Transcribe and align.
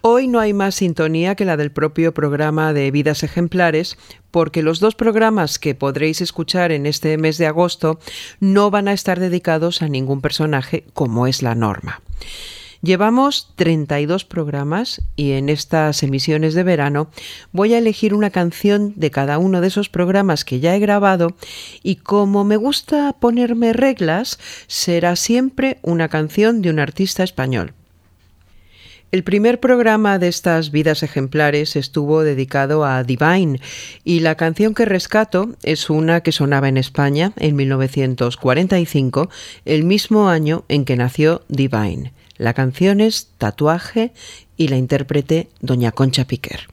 Hoy 0.00 0.28
no 0.28 0.40
hay 0.40 0.54
más 0.54 0.74
sintonía 0.76 1.34
que 1.34 1.44
la 1.44 1.56
del 1.56 1.70
propio 1.70 2.14
programa 2.14 2.72
de 2.72 2.90
Vidas 2.90 3.22
Ejemplares, 3.22 3.98
porque 4.30 4.62
los 4.62 4.80
dos 4.80 4.94
programas 4.94 5.58
que 5.58 5.74
podréis 5.74 6.20
escuchar 6.20 6.72
en 6.72 6.86
este 6.86 7.18
mes 7.18 7.36
de 7.36 7.46
agosto 7.46 7.98
no 8.40 8.70
van 8.70 8.88
a 8.88 8.92
estar 8.92 9.20
dedicados 9.20 9.82
a 9.82 9.88
ningún 9.88 10.22
personaje 10.22 10.84
como 10.94 11.26
es 11.26 11.42
la 11.42 11.54
norma. 11.54 12.00
Llevamos 12.86 13.52
32 13.56 14.24
programas 14.24 15.02
y 15.16 15.32
en 15.32 15.48
estas 15.48 16.04
emisiones 16.04 16.54
de 16.54 16.62
verano 16.62 17.10
voy 17.50 17.74
a 17.74 17.78
elegir 17.78 18.14
una 18.14 18.30
canción 18.30 18.92
de 18.94 19.10
cada 19.10 19.38
uno 19.38 19.60
de 19.60 19.66
esos 19.66 19.88
programas 19.88 20.44
que 20.44 20.60
ya 20.60 20.76
he 20.76 20.78
grabado 20.78 21.34
y 21.82 21.96
como 21.96 22.44
me 22.44 22.56
gusta 22.56 23.12
ponerme 23.18 23.72
reglas, 23.72 24.38
será 24.68 25.16
siempre 25.16 25.80
una 25.82 26.08
canción 26.08 26.62
de 26.62 26.70
un 26.70 26.78
artista 26.78 27.24
español. 27.24 27.74
El 29.10 29.24
primer 29.24 29.58
programa 29.58 30.20
de 30.20 30.28
estas 30.28 30.70
vidas 30.70 31.02
ejemplares 31.02 31.74
estuvo 31.74 32.22
dedicado 32.22 32.84
a 32.84 33.02
Divine 33.02 33.60
y 34.04 34.20
la 34.20 34.36
canción 34.36 34.74
que 34.74 34.84
rescato 34.84 35.56
es 35.64 35.90
una 35.90 36.20
que 36.20 36.30
sonaba 36.30 36.68
en 36.68 36.76
España 36.76 37.32
en 37.34 37.56
1945, 37.56 39.28
el 39.64 39.82
mismo 39.82 40.28
año 40.28 40.64
en 40.68 40.84
que 40.84 40.94
nació 40.94 41.42
Divine. 41.48 42.12
La 42.38 42.54
canción 42.54 43.00
es 43.00 43.28
Tatuaje 43.38 44.12
y 44.56 44.68
la 44.68 44.76
intérprete 44.76 45.48
Doña 45.60 45.92
Concha 45.92 46.26
Piquer. 46.26 46.68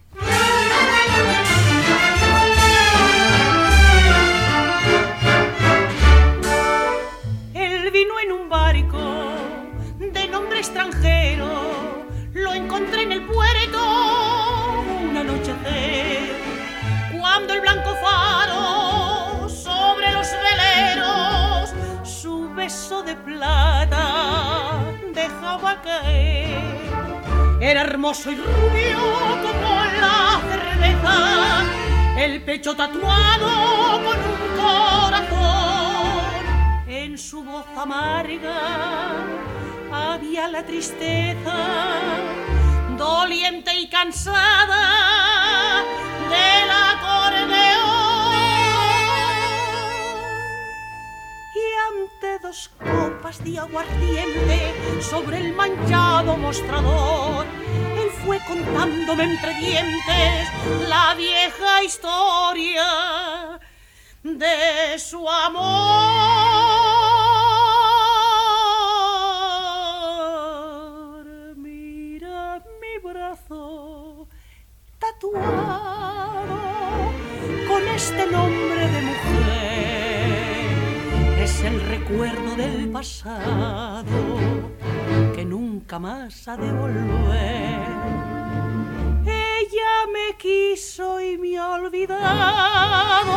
La 40.54 40.64
tristeza, 40.64 41.58
doliente 42.96 43.74
y 43.74 43.90
cansada 43.90 45.84
del 46.30 46.70
acordeón. 46.70 47.54
ante 51.90 52.40
dos 52.40 52.70
copas 52.78 53.44
de 53.44 53.58
aguardiente 53.58 55.02
sobre 55.02 55.40
el 55.40 55.54
manchado 55.54 56.38
mostrador. 56.38 57.48
Él 57.98 58.12
fue 58.24 58.40
contándome 58.48 59.24
entre 59.24 59.56
dientes 59.56 60.50
la 60.88 61.16
vieja 61.16 61.84
historia 61.84 63.60
de 64.22 65.00
su 65.00 65.28
amor. 65.28 66.23
Nunca 86.24 86.24
más 86.24 86.48
ha 86.48 86.56
de 86.58 86.72
volver. 86.72 87.84
Ella 89.26 90.08
me 90.12 90.36
quiso 90.38 91.22
y 91.22 91.38
me 91.38 91.58
ha 91.58 91.72
olvidado, 91.72 93.34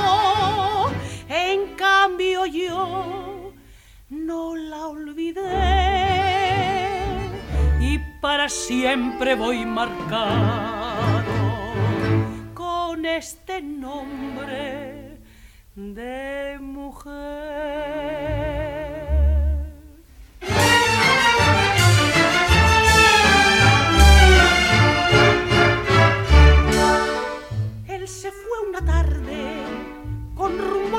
en 1.28 1.74
cambio 1.76 2.46
yo 2.46 3.52
no 4.10 4.56
la 4.56 4.86
olvidé 4.86 5.42
y 7.80 7.98
para 8.20 8.48
siempre 8.48 9.34
voy 9.34 9.66
marcado 9.66 11.24
con 12.54 13.04
este 13.04 13.60
nombre 13.62 15.18
de 15.74 16.58
mujer. 16.60 18.65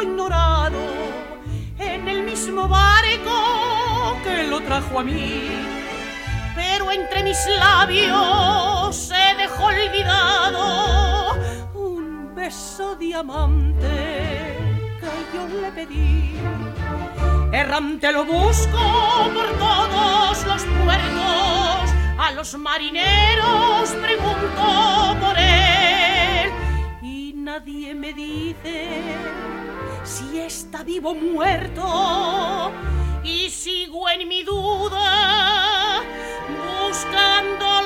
Ignorado 0.02 0.80
en 1.80 2.08
el 2.08 2.24
mismo 2.24 2.68
barco 2.68 4.18
que 4.24 4.44
lo 4.44 4.62
trajo 4.62 5.00
a 5.00 5.04
mí. 5.04 5.50
Pero 6.56 6.92
entre 6.92 7.24
mis 7.24 7.40
labios 7.60 8.96
se 8.96 9.36
dejó 9.38 9.66
olvidado 9.66 11.38
un 11.74 12.34
beso 12.36 12.96
diamante 12.96 14.38
yo 15.34 15.48
le 15.62 15.72
pedí. 15.72 16.34
Errante 17.52 18.12
lo 18.12 18.26
busco 18.26 18.78
por 19.34 19.48
todos 19.58 20.46
los 20.46 20.64
puertos, 20.64 21.94
a 22.20 22.32
los 22.36 22.58
marineros 22.58 23.90
pregunto 24.02 25.18
por 25.22 25.38
él 25.38 26.52
y 27.02 27.34
nadie 27.36 27.96
me 27.96 28.14
dice 28.14 29.02
si 30.08 30.40
está 30.40 30.84
vivo 30.84 31.12
o 31.12 31.16
muerto. 31.16 32.72
Y 33.24 33.50
sigo 33.50 34.10
en 34.10 34.28
mi 34.28 34.44
duda 34.44 36.02
buscándolo 36.88 37.78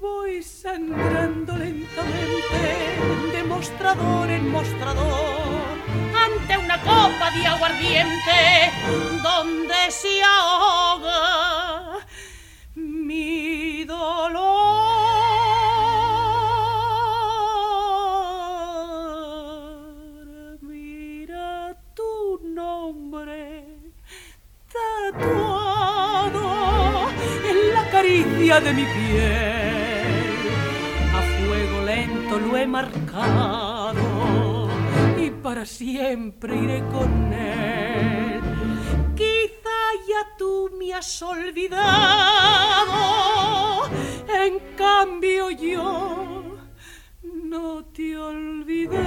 voy 0.00 0.42
sangrando 0.42 1.56
lentamente 1.56 2.58
de 3.32 3.44
mostrador 3.44 4.30
en 4.30 4.50
mostrador 4.50 5.76
ante 6.14 6.58
una 6.58 6.78
copa 6.80 7.30
de 7.34 7.46
aguardiente 7.46 8.70
donde 9.22 9.90
se 9.90 10.22
ahoga 10.22 11.49
de 28.58 28.72
mi 28.74 28.82
piel. 28.82 30.34
A 31.14 31.22
fuego 31.22 31.84
lento 31.84 32.40
lo 32.40 32.56
he 32.56 32.66
marcado 32.66 34.02
y 35.16 35.30
para 35.30 35.64
siempre 35.64 36.56
iré 36.56 36.82
con 36.90 37.32
él. 37.32 38.40
Quizá 39.14 39.78
ya 40.08 40.36
tú 40.36 40.68
me 40.76 40.92
has 40.92 41.22
olvidado, 41.22 41.78
en 44.26 44.58
cambio 44.76 45.50
yo 45.50 46.42
no 47.22 47.84
te 47.84 48.18
olvidé. 48.18 48.98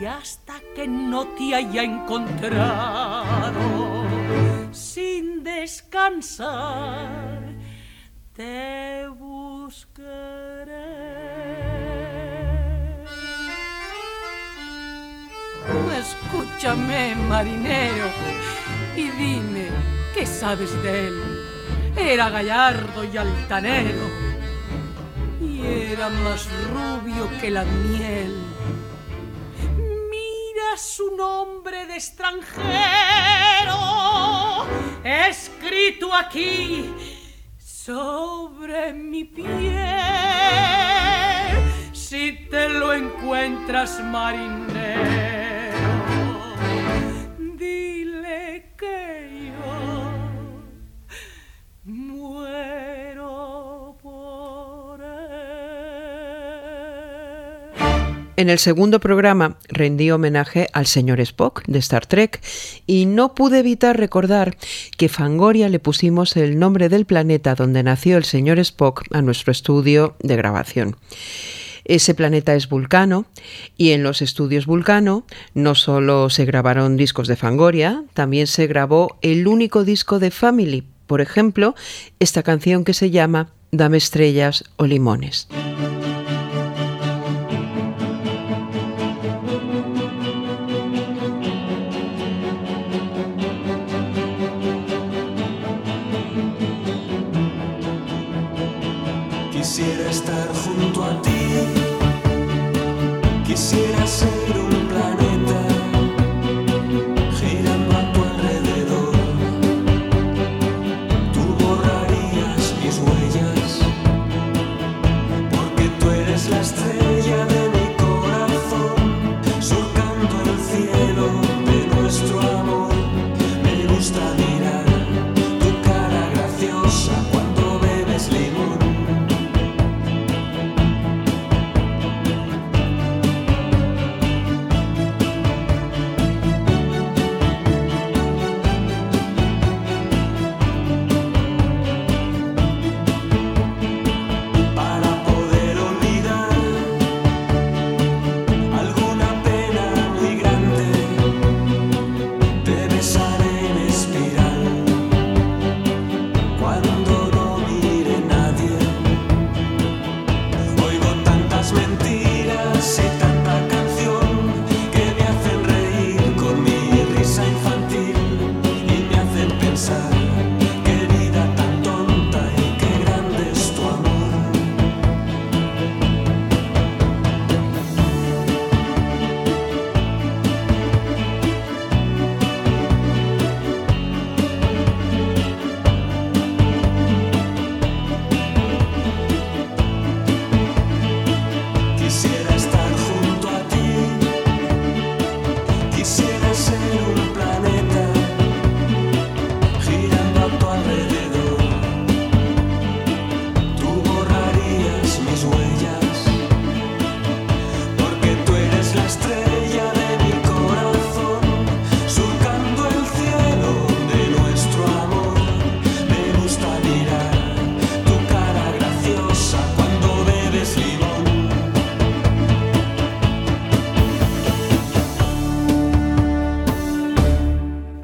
Y 0.00 0.06
hasta 0.06 0.54
que 0.74 0.88
no 0.88 1.26
te 1.36 1.54
haya 1.54 1.82
encontrado, 1.82 2.42
sin 4.72 5.44
descansar, 5.44 7.42
te 8.32 9.06
buscaré. 9.08 10.72
Escúchame, 15.98 17.14
marinero, 17.14 18.06
y 18.96 19.08
dime, 19.10 19.68
¿qué 20.14 20.26
sabes 20.26 20.82
de 20.82 21.06
él? 21.06 21.22
Era 21.96 22.30
gallardo 22.30 23.04
y 23.04 23.16
altanero, 23.16 24.08
y 25.40 25.64
era 25.64 26.08
más 26.08 26.48
rubio 26.70 27.28
que 27.40 27.50
la 27.50 27.64
miel. 27.64 28.34
Mira 30.10 30.76
su 30.76 31.14
nombre 31.16 31.86
de 31.86 31.94
extranjero, 31.94 32.62
aquí 36.14 36.92
sobre 37.58 38.92
mi 38.92 39.24
piel. 39.24 39.48
Si 41.92 42.46
te 42.50 42.68
lo 42.68 42.92
encuentras, 42.92 44.00
marinero, 44.04 45.31
En 58.42 58.50
el 58.50 58.58
segundo 58.58 58.98
programa 58.98 59.56
rendí 59.68 60.10
homenaje 60.10 60.66
al 60.72 60.88
señor 60.88 61.20
Spock 61.20 61.62
de 61.68 61.78
Star 61.78 62.06
Trek 62.06 62.40
y 62.88 63.06
no 63.06 63.36
pude 63.36 63.60
evitar 63.60 63.96
recordar 63.96 64.56
que 64.98 65.08
Fangoria 65.08 65.68
le 65.68 65.78
pusimos 65.78 66.36
el 66.36 66.58
nombre 66.58 66.88
del 66.88 67.06
planeta 67.06 67.54
donde 67.54 67.84
nació 67.84 68.16
el 68.16 68.24
señor 68.24 68.58
Spock 68.58 69.04
a 69.12 69.22
nuestro 69.22 69.52
estudio 69.52 70.16
de 70.24 70.34
grabación. 70.34 70.96
Ese 71.84 72.14
planeta 72.14 72.56
es 72.56 72.68
Vulcano 72.68 73.26
y 73.76 73.92
en 73.92 74.02
los 74.02 74.22
estudios 74.22 74.66
Vulcano 74.66 75.24
no 75.54 75.76
solo 75.76 76.28
se 76.28 76.44
grabaron 76.44 76.96
discos 76.96 77.28
de 77.28 77.36
Fangoria, 77.36 78.02
también 78.12 78.48
se 78.48 78.66
grabó 78.66 79.18
el 79.22 79.46
único 79.46 79.84
disco 79.84 80.18
de 80.18 80.32
Family, 80.32 80.82
por 81.06 81.20
ejemplo, 81.20 81.76
esta 82.18 82.42
canción 82.42 82.82
que 82.82 82.92
se 82.92 83.10
llama 83.10 83.52
Dame 83.70 83.98
estrellas 83.98 84.64
o 84.78 84.86
limones. 84.86 85.46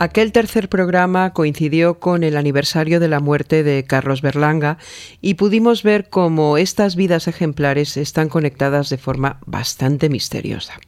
Aquel 0.08 0.32
tercer 0.32 0.70
programa 0.70 1.34
coincidió 1.34 2.00
con 2.00 2.24
el 2.24 2.38
aniversario 2.38 2.98
de 2.98 3.08
la 3.08 3.20
muerte 3.20 3.62
de 3.62 3.84
Carlos 3.84 4.22
Berlanga 4.22 4.78
y 5.20 5.34
pudimos 5.34 5.82
ver 5.82 6.08
cómo 6.08 6.56
estas 6.56 6.96
vidas 6.96 7.28
ejemplares 7.28 7.98
están 7.98 8.30
conectadas 8.30 8.88
de 8.88 8.96
forma 8.96 9.38
bastante 9.44 10.08
misteriosa. 10.08 10.80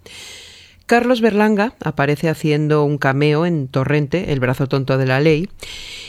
Carlos 0.86 1.20
Berlanga 1.20 1.74
aparece 1.84 2.30
haciendo 2.30 2.82
un 2.82 2.96
cameo 2.96 3.44
en 3.44 3.68
Torrente, 3.68 4.32
El 4.32 4.40
brazo 4.40 4.68
tonto 4.68 4.96
de 4.96 5.04
la 5.04 5.20
ley, 5.20 5.50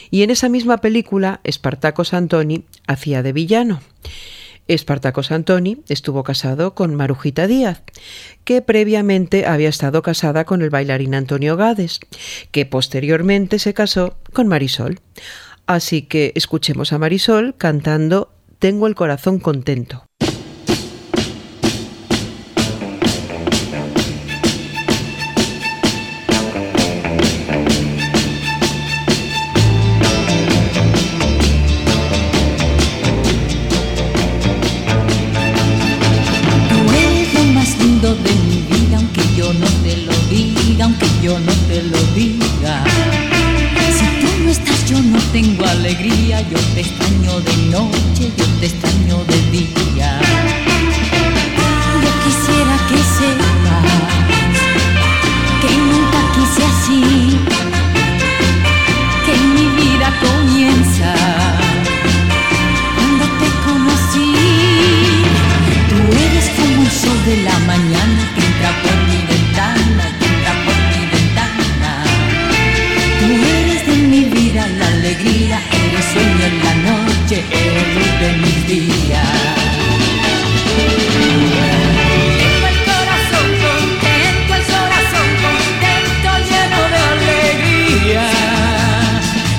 y 0.10 0.24
en 0.24 0.30
esa 0.30 0.48
misma 0.48 0.78
película 0.78 1.42
Espartaco 1.44 2.06
Santoni 2.06 2.64
hacía 2.88 3.24
de 3.24 3.34
villano. 3.34 3.82
Espartaco 4.74 5.22
Santoni 5.22 5.84
estuvo 5.90 6.24
casado 6.24 6.76
con 6.76 6.96
Marujita 6.96 7.46
Díaz, 7.46 7.84
que 8.46 8.62
previamente 8.62 9.46
había 9.46 9.68
estado 9.68 10.02
casada 10.02 10.46
con 10.46 10.62
el 10.62 10.70
bailarín 10.70 11.14
Antonio 11.14 11.58
Gades, 11.58 12.00
que 12.52 12.66
posteriormente 12.66 13.60
se 13.60 13.74
casó 13.74 14.16
con 14.32 14.48
Marisol. 14.48 15.02
Así 15.68 16.04
que 16.04 16.32
escuchemos 16.36 16.94
a 16.94 17.00
Marisol 17.00 17.56
cantando 17.58 18.32
Tengo 18.60 18.88
el 18.88 18.96
corazón 18.96 19.40
contento. 19.40 20.06
no 41.46 41.54
te 41.68 41.84
lo 41.84 41.98
diga. 42.14 42.84
Si 43.98 44.06
tú 44.22 44.44
no 44.44 44.52
estás, 44.52 44.90
yo 44.90 45.00
no 45.02 45.20
tengo 45.32 45.66
alegría. 45.66 46.42
Yo 46.42 46.58
te 46.74 46.82
extraño 46.82 47.40
de 47.42 47.58
noche, 47.70 48.32
yo 48.38 48.46
te 48.60 48.66
extraño 48.68 49.24
de 49.26 49.42
día. 49.52 50.61
Tengo 78.72 78.88
el 82.68 82.78
corazón 82.88 83.48
contento, 83.68 84.52
el 84.56 84.64
corazón 84.64 85.30
contento 85.44 86.30
lleno 86.50 86.80
de 86.94 87.00
alegría. 87.12 88.26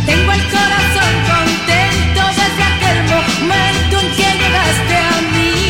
Tengo 0.06 0.30
el 0.32 0.44
corazón 0.56 1.12
contento 1.28 2.22
desde 2.40 2.62
aquel 2.72 2.98
momento 3.12 3.94
en 4.00 4.08
llegaste 4.16 4.96
a 4.96 5.20
mí. 5.34 5.60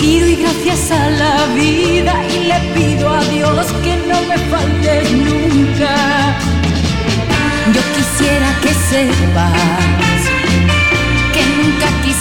Y 0.00 0.20
doy 0.20 0.36
gracias 0.36 0.82
a 0.92 1.10
la 1.10 1.36
vida 1.56 2.14
y 2.28 2.44
le 2.44 2.58
pido 2.72 3.12
a 3.12 3.20
Dios 3.24 3.66
que 3.82 3.96
no 3.96 4.22
me 4.28 4.38
faltes 4.38 5.10
nunca. 5.10 5.92
Yo 7.74 7.82
quisiera 7.96 8.48
que 8.62 8.72
se 8.72 9.02
va 9.34 10.03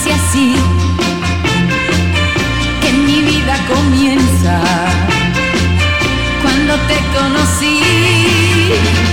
nace 0.04 0.14
así, 0.14 0.56
que 2.82 2.94
mi 2.94 3.22
vida 3.22 3.56
comienza 3.68 4.60
cuando 6.42 6.76
te 6.88 6.98
conocí. 7.18 9.13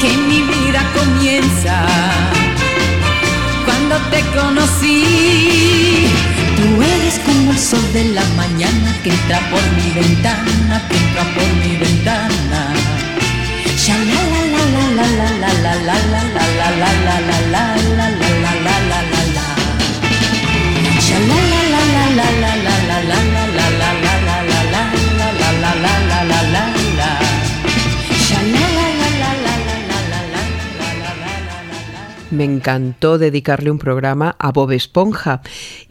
que 0.00 0.16
mi 0.28 0.40
vida 0.42 0.80
comienza 0.98 1.84
cuando 3.66 3.96
te 4.10 4.20
conocí. 4.38 6.06
Tú 6.56 6.82
eres 6.82 7.18
como 7.26 7.50
el 7.52 7.58
sol 7.58 7.84
de 7.92 8.04
la 8.16 8.24
mañana 8.36 8.96
que 9.02 9.10
entra 9.10 9.40
por 9.50 9.62
mi 9.76 9.90
ventana, 10.00 10.82
que 10.88 10.96
entra 10.96 11.24
por 11.34 11.48
mi 11.62 11.76
ventana. 11.76 12.60
Sha 13.76 13.96
la 14.10 14.22
la 14.32 14.52
la 14.56 14.64
la 14.96 15.06
la 15.18 15.28
la 15.42 15.52
la 15.54 15.74
la 15.74 15.98
la 16.04 16.22
la 16.60 16.70
la 16.80 16.90
la 17.06 17.20
la 17.20 17.40
la. 17.52 17.67
Me 32.38 32.44
encantó 32.44 33.18
dedicarle 33.18 33.68
un 33.68 33.80
programa 33.80 34.36
a 34.38 34.52
Bob 34.52 34.70
Esponja 34.70 35.42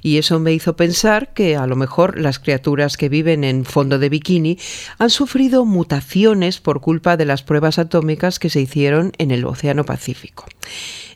y 0.02 0.18
eso 0.18 0.40
me 0.40 0.54
hizo 0.54 0.78
pensar 0.78 1.34
que 1.34 1.58
a 1.58 1.68
lo 1.68 1.76
mejor 1.76 2.18
las 2.18 2.40
criaturas 2.40 2.96
que 2.96 3.10
viven 3.10 3.44
en 3.44 3.66
fondo 3.66 4.00
de 4.00 4.08
bikini 4.08 4.58
han 4.98 5.10
sufrido 5.10 5.66
mutaciones 5.66 6.62
por 6.62 6.80
culpa 6.80 7.18
de 7.18 7.26
las 7.26 7.44
pruebas 7.44 7.80
atómicas 7.80 8.40
que 8.40 8.50
se 8.50 8.62
hicieron 8.62 9.12
en 9.18 9.32
el 9.32 9.44
Océano 9.44 9.84
Pacífico. 9.84 10.46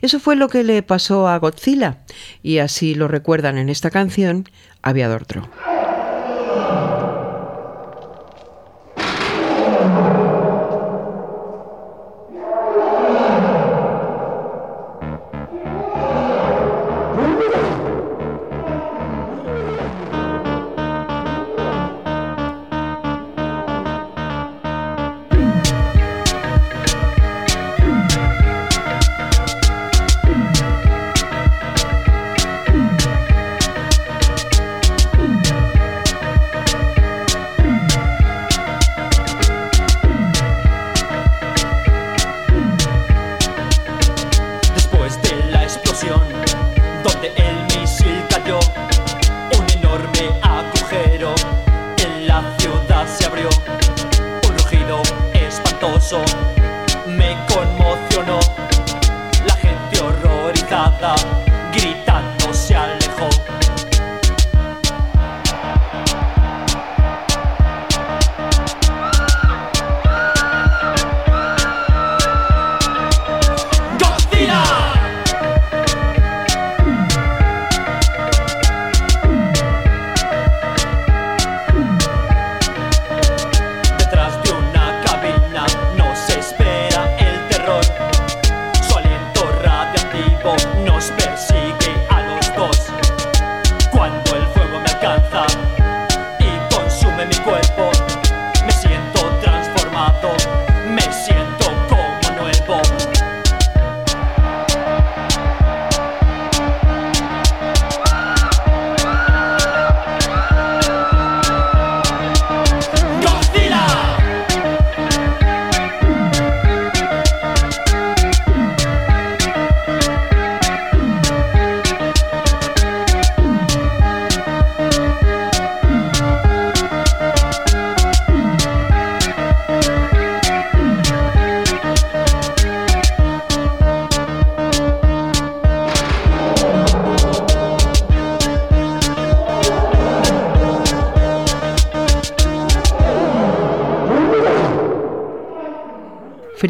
Eso 0.02 0.20
fue 0.20 0.36
lo 0.36 0.50
que 0.50 0.64
le 0.64 0.82
pasó 0.82 1.26
a 1.26 1.38
Godzilla 1.38 2.00
y 2.42 2.58
así 2.58 2.94
lo 2.94 3.08
recuerdan 3.08 3.56
en 3.56 3.70
esta 3.70 3.90
canción 3.90 4.50
Aviador 4.82 5.26
Dro. 5.26 5.48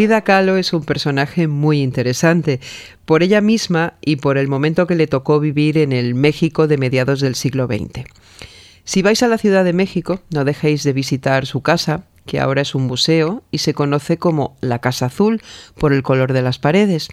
Frida 0.03 0.23
Kahlo 0.23 0.57
es 0.57 0.73
un 0.73 0.83
personaje 0.83 1.47
muy 1.47 1.81
interesante, 1.81 2.59
por 3.05 3.23
ella 3.23 3.41
misma 3.41 3.95
y 4.01 4.17
por 4.17 4.37
el 4.37 4.49
momento 4.49 4.89
que 4.89 4.97
le 4.97 5.07
tocó 5.07 5.39
vivir 5.39 5.79
en 5.79 5.93
el 5.93 6.17
México 6.17 6.67
de 6.67 6.77
mediados 6.77 7.21
del 7.21 7.37
siglo 7.37 7.67
XX. 7.67 8.05
Si 8.83 9.01
vais 9.03 9.23
a 9.23 9.29
la 9.29 9.39
Ciudad 9.39 9.63
de 9.63 9.73
México, 9.73 10.21
no 10.31 10.45
dejéis 10.45 10.83
de 10.83 10.93
visitar 10.93 11.47
su 11.47 11.63
casa, 11.63 12.07
que 12.27 12.41
ahora 12.41 12.63
es 12.63 12.75
un 12.75 12.89
museo 12.89 13.45
y 13.53 13.59
se 13.59 13.75
conoce 13.75 14.19
como 14.19 14.57
la 14.61 14.81
Casa 14.81 15.07
Azul 15.07 15.41
por 15.79 15.93
el 15.93 16.03
color 16.03 16.33
de 16.33 16.43
las 16.43 16.59
paredes. 16.59 17.07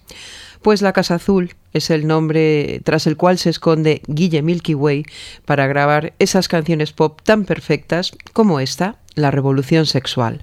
Pues 0.63 0.81
la 0.81 0.91
Casa 0.91 1.13
Azul 1.13 1.53
es 1.74 1.91
el 1.91 2.08
nombre 2.08 2.81
tras 2.86 3.05
el 3.05 3.17
cual 3.17 3.38
se 3.38 3.51
esconde 3.51 4.01
Guille 4.08 4.41
Milky 4.41 4.74
Way 4.74 5.05
para 5.46 5.67
grabar 5.67 6.13
esas 6.17 6.48
canciones 6.48 6.91
pop 6.91 7.22
tan 7.22 7.46
perfectas 7.46 8.13
como 8.34 8.60
esta, 8.60 8.98
La 9.13 9.29
Revolución 9.29 9.86
Sexual. 9.86 10.41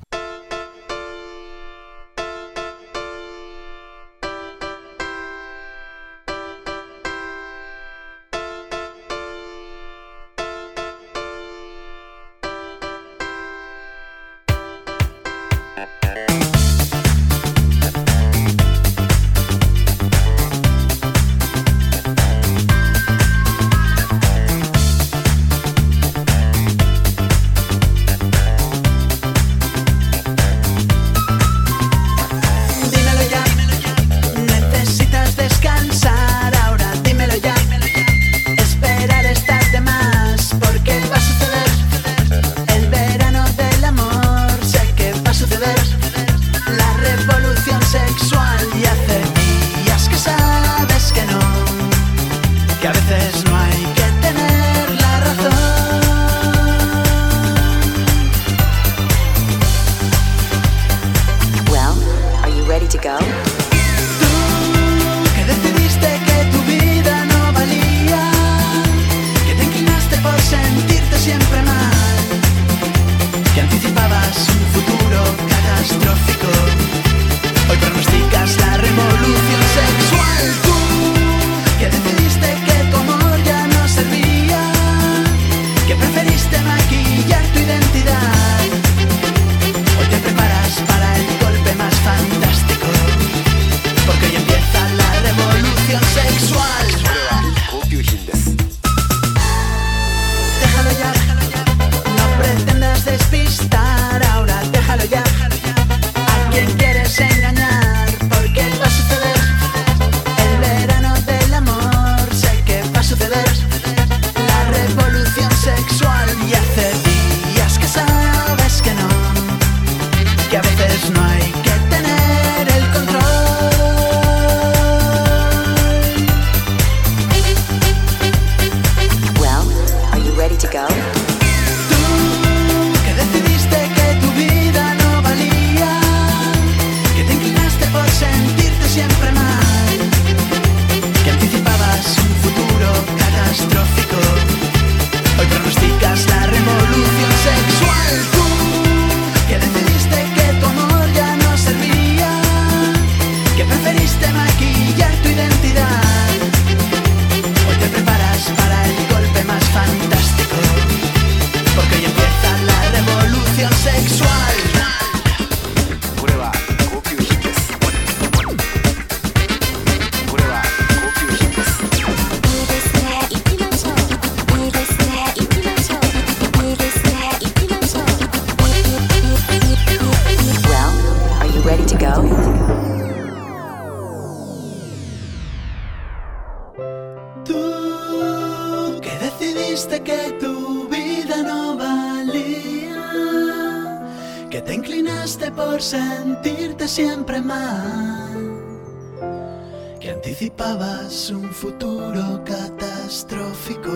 Anticipabas 200.36 201.30
un 201.30 201.50
futuro 201.50 202.44
catastrófico. 202.44 203.90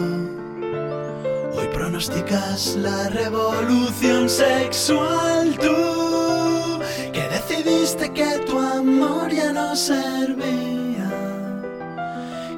Hoy 1.52 1.68
pronosticas 1.70 2.76
la 2.76 3.10
revolución 3.10 4.26
sexual. 4.26 5.54
Tú 5.58 6.80
que 7.12 7.28
decidiste 7.28 8.10
que 8.14 8.38
tu 8.46 8.58
amor 8.58 9.30
ya 9.30 9.52
no 9.52 9.76
servía. 9.76 11.10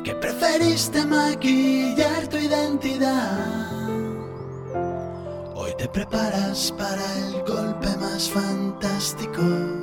Que 0.05 0.15
preferiste 0.15 1.05
maquillar 1.05 2.29
tu 2.29 2.37
identidad. 2.37 3.69
Hoy 5.57 5.75
te 5.77 5.89
preparas 5.89 6.73
para 6.79 7.05
el 7.19 7.43
golpe 7.43 7.89
más 7.97 8.31
fantástico 8.31 9.82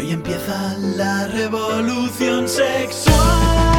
hoy 0.00 0.12
empieza 0.12 0.76
la 0.96 1.26
revolución 1.26 2.48
sexual. 2.48 3.69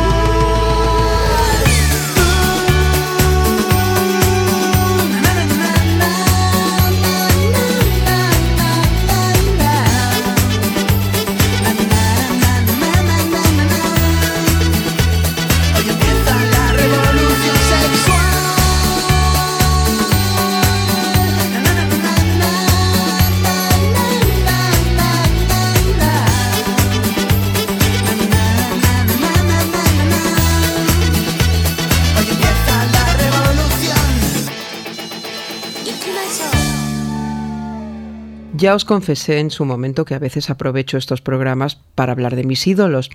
Ya 38.62 38.76
os 38.76 38.86
confesé 38.86 39.40
en 39.40 39.50
su 39.50 39.66
momento 39.66 40.06
que 40.06 40.14
a 40.14 40.20
veces 40.20 40.52
aprovecho 40.52 41.00
estos 41.00 41.20
programas 41.20 41.78
para 41.96 42.12
hablar 42.12 42.36
de 42.36 42.44
mis 42.44 42.68
ídolos 42.68 43.10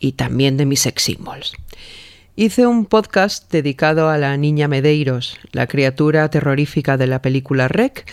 y 0.00 0.14
también 0.14 0.56
de 0.56 0.66
mis 0.66 0.80
sex 0.80 1.04
symbols. 1.04 1.52
Hice 2.34 2.66
un 2.66 2.84
podcast 2.84 3.48
dedicado 3.48 4.08
a 4.08 4.18
la 4.18 4.36
niña 4.36 4.66
Medeiros, 4.66 5.38
la 5.52 5.68
criatura 5.68 6.28
terrorífica 6.30 6.96
de 6.96 7.06
la 7.06 7.22
película 7.22 7.68
Rec, 7.68 8.10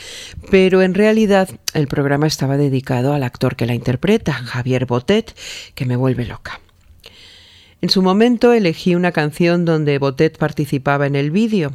pero 0.52 0.84
en 0.84 0.94
realidad 0.94 1.50
el 1.74 1.88
programa 1.88 2.28
estaba 2.28 2.56
dedicado 2.56 3.16
al 3.16 3.24
actor 3.24 3.56
que 3.56 3.66
la 3.66 3.74
interpreta, 3.74 4.34
Javier 4.34 4.86
Botet, 4.86 5.36
que 5.74 5.88
me 5.88 5.96
vuelve 5.96 6.28
loca. 6.28 6.62
En 7.86 7.92
su 7.92 8.02
momento 8.02 8.52
elegí 8.52 8.96
una 8.96 9.12
canción 9.12 9.64
donde 9.64 10.00
Botet 10.00 10.40
participaba 10.40 11.06
en 11.06 11.16
el 11.16 11.30
vídeo. 11.30 11.72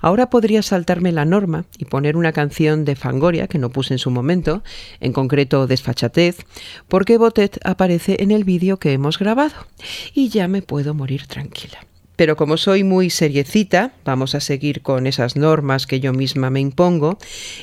Ahora 0.00 0.28
podría 0.28 0.62
saltarme 0.62 1.12
la 1.12 1.24
norma 1.24 1.64
y 1.78 1.84
poner 1.84 2.16
una 2.16 2.32
canción 2.32 2.84
de 2.84 2.96
Fangoria 2.96 3.46
que 3.46 3.60
no 3.60 3.70
puse 3.70 3.94
en 3.94 3.98
su 3.98 4.10
momento, 4.10 4.64
en 4.98 5.12
concreto 5.12 5.68
Desfachatez, 5.68 6.38
porque 6.88 7.18
Botet 7.18 7.60
aparece 7.62 8.16
en 8.18 8.32
el 8.32 8.42
vídeo 8.42 8.78
que 8.78 8.94
hemos 8.94 9.16
grabado 9.16 9.54
y 10.12 10.28
ya 10.28 10.48
me 10.48 10.60
puedo 10.60 10.92
morir 10.92 11.28
tranquila. 11.28 11.78
Pero 12.16 12.36
como 12.36 12.56
soy 12.56 12.84
muy 12.84 13.10
seriecita, 13.10 13.92
vamos 14.04 14.34
a 14.34 14.40
seguir 14.40 14.82
con 14.82 15.06
esas 15.06 15.36
normas 15.36 15.86
que 15.86 16.00
yo 16.00 16.12
misma 16.12 16.50
me 16.50 16.60
impongo 16.60 17.18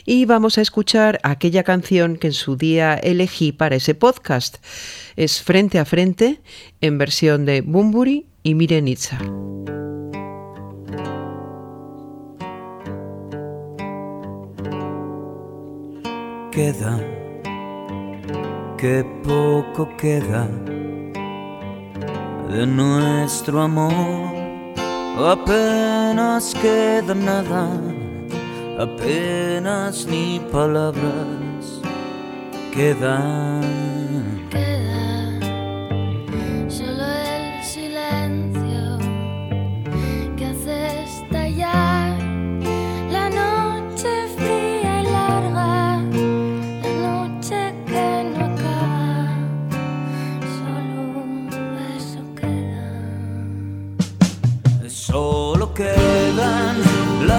y 0.06 0.26
vamos 0.26 0.58
a 0.58 0.62
escuchar 0.62 1.20
aquella 1.24 1.64
canción 1.64 2.18
que 2.18 2.28
en 2.28 2.34
su 2.34 2.58
día 2.58 2.96
elegí 2.96 3.52
para 3.52 3.76
ese 3.76 3.96
podcast. 3.96 4.58
Es 5.16 5.42
Frente 5.42 5.80
a 5.80 5.86
Frente 5.86 6.40
en 6.82 6.98
versión 6.98 7.46
de 7.46 7.62
Bumburi 7.62 8.26
y 8.44 8.56
Mirenitza. 8.56 9.20
Queda, 16.52 17.00
que 18.78 19.06
poco 19.24 19.96
queda 19.96 20.50
de 22.50 22.68
nuestro 22.68 23.62
amor 23.62 24.41
Apenas 25.18 26.54
queda 26.54 27.14
nada, 27.14 27.68
apenas 28.80 30.06
ni 30.06 30.40
palabras 30.52 31.82
quedan. 32.74 34.11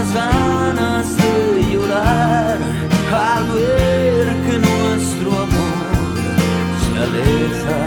las 0.02 0.14
ganas 0.14 1.16
de 1.16 1.72
llorar 1.72 2.58
al 3.14 3.44
ver 3.52 4.26
que 4.46 4.58
nuestro 4.58 5.30
amor 5.30 6.14
se 6.82 6.98
aleja. 7.06 7.80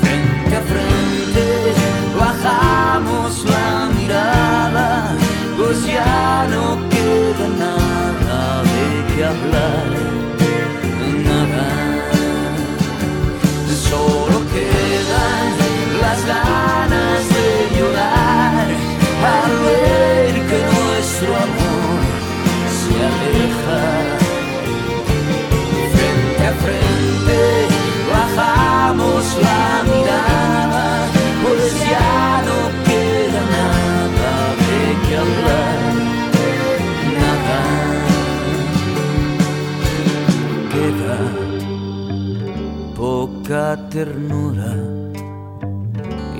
Frente 0.00 0.56
a 0.56 0.62
frente 0.72 1.46
bajamos 2.18 3.44
la 3.44 3.88
mirada, 3.98 5.14
pues 5.56 5.86
ya 5.86 6.46
no 6.50 6.76
queda 6.90 7.48
nada 7.58 8.62
de 8.62 9.14
qué 9.14 9.24
hablar. 9.24 9.99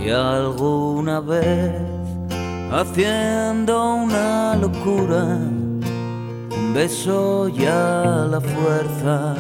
Y 0.03 0.09
alguna 0.11 1.21
vez 1.21 1.73
haciendo 2.73 3.95
una 3.97 4.57
locura, 4.57 5.25
un 5.25 6.75
beso 6.75 7.49
ya 7.49 8.27
la 8.31 8.41
fuerza 8.41 9.35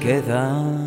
que 0.00 0.22
da. 0.22 0.83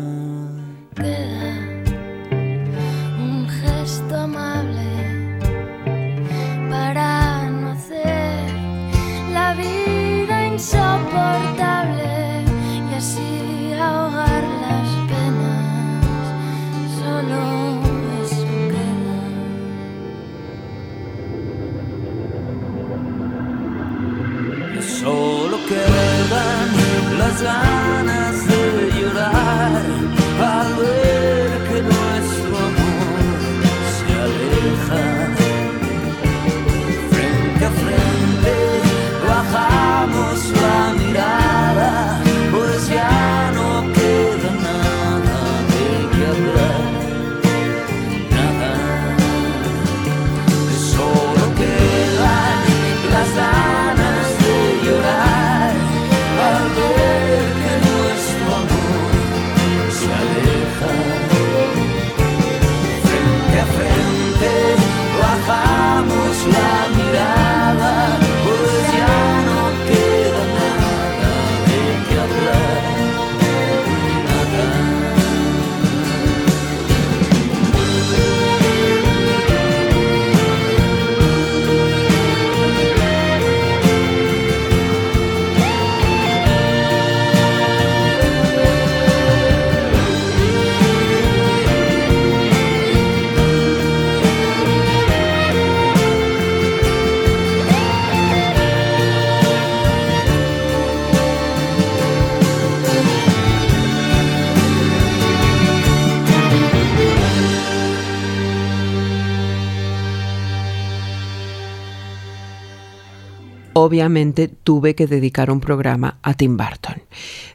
Obviamente 113.88 114.48
tuve 114.48 114.94
que 114.94 115.06
dedicar 115.06 115.50
un 115.50 115.60
programa 115.60 116.18
a 116.22 116.34
Tim 116.34 116.58
Burton. 116.58 117.02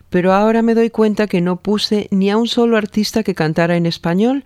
Pero 0.10 0.34
ahora 0.34 0.62
me 0.64 0.74
doy 0.74 0.90
cuenta 0.90 1.28
que 1.28 1.42
no 1.42 1.58
puse 1.58 2.08
ni 2.12 2.30
a 2.32 2.38
un 2.38 2.48
solo 2.48 2.76
artista 2.76 3.24
que 3.24 3.36
cantara 3.36 3.78
en 3.78 3.86
español, 3.86 4.44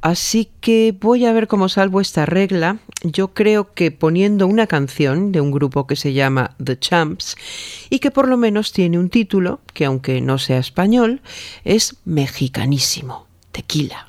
así 0.00 0.48
que 0.60 0.96
voy 0.98 1.26
a 1.26 1.32
ver 1.32 1.46
cómo 1.46 1.68
salvo 1.68 2.00
esta 2.00 2.26
regla. 2.26 2.78
Yo 3.02 3.28
creo 3.28 3.72
que 3.74 3.90
poniendo 3.90 4.46
una 4.46 4.66
canción 4.66 5.30
de 5.30 5.40
un 5.42 5.50
grupo 5.50 5.86
que 5.86 5.96
se 5.96 6.14
llama 6.14 6.54
The 6.62 6.78
Champs 6.78 7.36
y 7.90 7.98
que 7.98 8.10
por 8.10 8.28
lo 8.28 8.36
menos 8.36 8.72
tiene 8.72 8.98
un 8.98 9.10
título 9.10 9.60
que 9.74 9.84
aunque 9.84 10.20
no 10.20 10.38
sea 10.38 10.58
español, 10.58 11.20
es 11.64 11.96
mexicanísimo, 12.04 13.26
Tequila. 13.52 14.06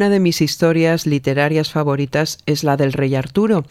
Una 0.00 0.08
de 0.08 0.18
mis 0.18 0.40
historias 0.40 1.06
literarias 1.06 1.72
favoritas 1.72 2.38
es 2.46 2.64
la 2.64 2.78
del 2.78 2.94
rey 2.94 3.14
Arturo 3.14 3.66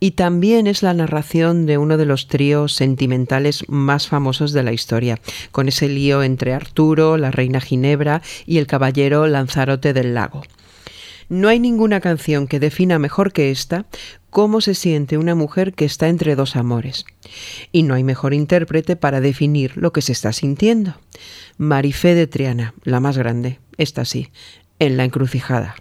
y 0.00 0.12
también 0.12 0.66
es 0.66 0.82
la 0.82 0.94
narración 0.94 1.66
de 1.66 1.76
uno 1.76 1.98
de 1.98 2.06
los 2.06 2.26
tríos 2.26 2.72
sentimentales 2.72 3.68
más 3.68 4.08
famosos 4.08 4.52
de 4.54 4.62
la 4.62 4.72
historia, 4.72 5.20
con 5.52 5.68
ese 5.68 5.90
lío 5.90 6.22
entre 6.22 6.54
Arturo, 6.54 7.18
la 7.18 7.30
reina 7.30 7.60
Ginebra 7.60 8.22
y 8.46 8.56
el 8.56 8.66
caballero 8.66 9.26
Lanzarote 9.26 9.92
del 9.92 10.14
Lago. 10.14 10.40
No 11.28 11.48
hay 11.48 11.58
ninguna 11.58 12.00
canción 12.00 12.46
que 12.46 12.60
defina 12.60 12.98
mejor 12.98 13.34
que 13.34 13.50
esta 13.50 13.84
cómo 14.30 14.62
se 14.62 14.74
siente 14.74 15.18
una 15.18 15.34
mujer 15.34 15.74
que 15.74 15.84
está 15.84 16.08
entre 16.08 16.34
dos 16.34 16.56
amores. 16.56 17.04
Y 17.72 17.82
no 17.82 17.92
hay 17.92 18.04
mejor 18.04 18.32
intérprete 18.32 18.96
para 18.96 19.20
definir 19.20 19.76
lo 19.76 19.92
que 19.92 20.00
se 20.00 20.12
está 20.12 20.32
sintiendo. 20.32 20.94
Marifé 21.58 22.14
de 22.14 22.26
Triana, 22.26 22.72
la 22.84 23.00
más 23.00 23.18
grande, 23.18 23.60
esta 23.76 24.04
sí, 24.04 24.30
en 24.86 24.98
la 24.98 25.04
encrucijada. 25.04 25.74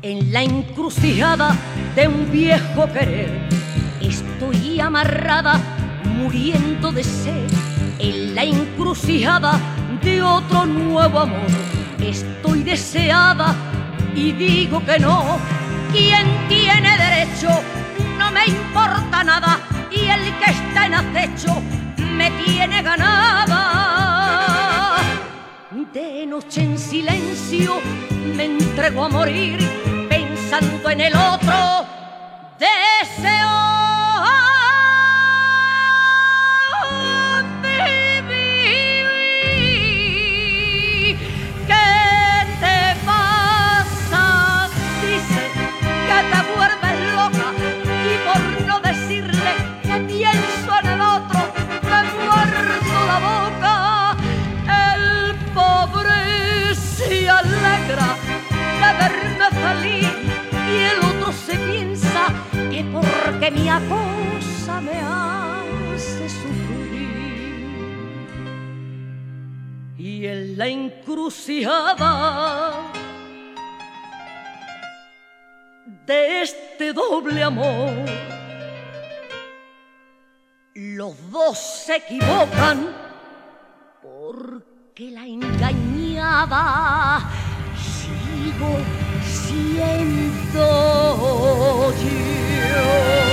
En 0.00 0.32
la 0.32 0.42
encrucijada 0.42 1.54
de 1.94 2.08
un 2.08 2.30
viejo 2.30 2.86
querer 2.94 3.56
Estoy 4.00 4.55
amarrada, 4.80 5.60
muriendo 6.04 6.92
de 6.92 7.04
sed, 7.04 7.50
en 7.98 8.34
la 8.34 8.44
encrucijada 8.44 9.58
de 10.02 10.22
otro 10.22 10.66
nuevo 10.66 11.20
amor. 11.20 11.46
Estoy 12.00 12.62
deseada 12.62 13.54
y 14.14 14.32
digo 14.32 14.84
que 14.84 14.98
no. 14.98 15.38
¿Quién 15.92 16.26
tiene 16.48 16.96
derecho? 16.96 17.48
No 18.18 18.30
me 18.30 18.46
importa 18.46 19.24
nada 19.24 19.60
y 19.90 20.06
el 20.06 20.38
que 20.38 20.50
está 20.50 20.86
en 20.86 20.94
acecho 20.94 21.62
me 22.16 22.30
tiene 22.30 22.82
ganada. 22.82 23.86
De 25.92 26.26
noche 26.26 26.62
en 26.62 26.78
silencio 26.78 27.80
me 28.36 28.44
entrego 28.44 29.04
a 29.04 29.08
morir 29.08 29.58
pensando 30.08 30.90
en 30.90 31.00
el 31.00 31.14
otro. 31.16 31.95
Doble 76.96 77.42
amor, 77.42 77.92
los 80.74 81.30
dos 81.30 81.58
se 81.58 81.96
equivocan 81.96 82.88
porque 84.02 85.10
la 85.10 85.26
engañaba 85.26 87.20
sigo 87.76 88.78
siento 89.22 90.64
yo. 91.92 93.25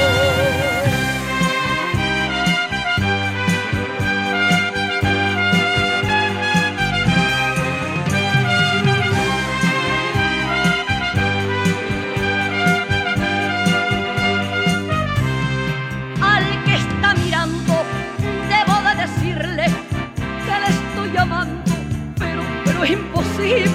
Y 23.45 23.65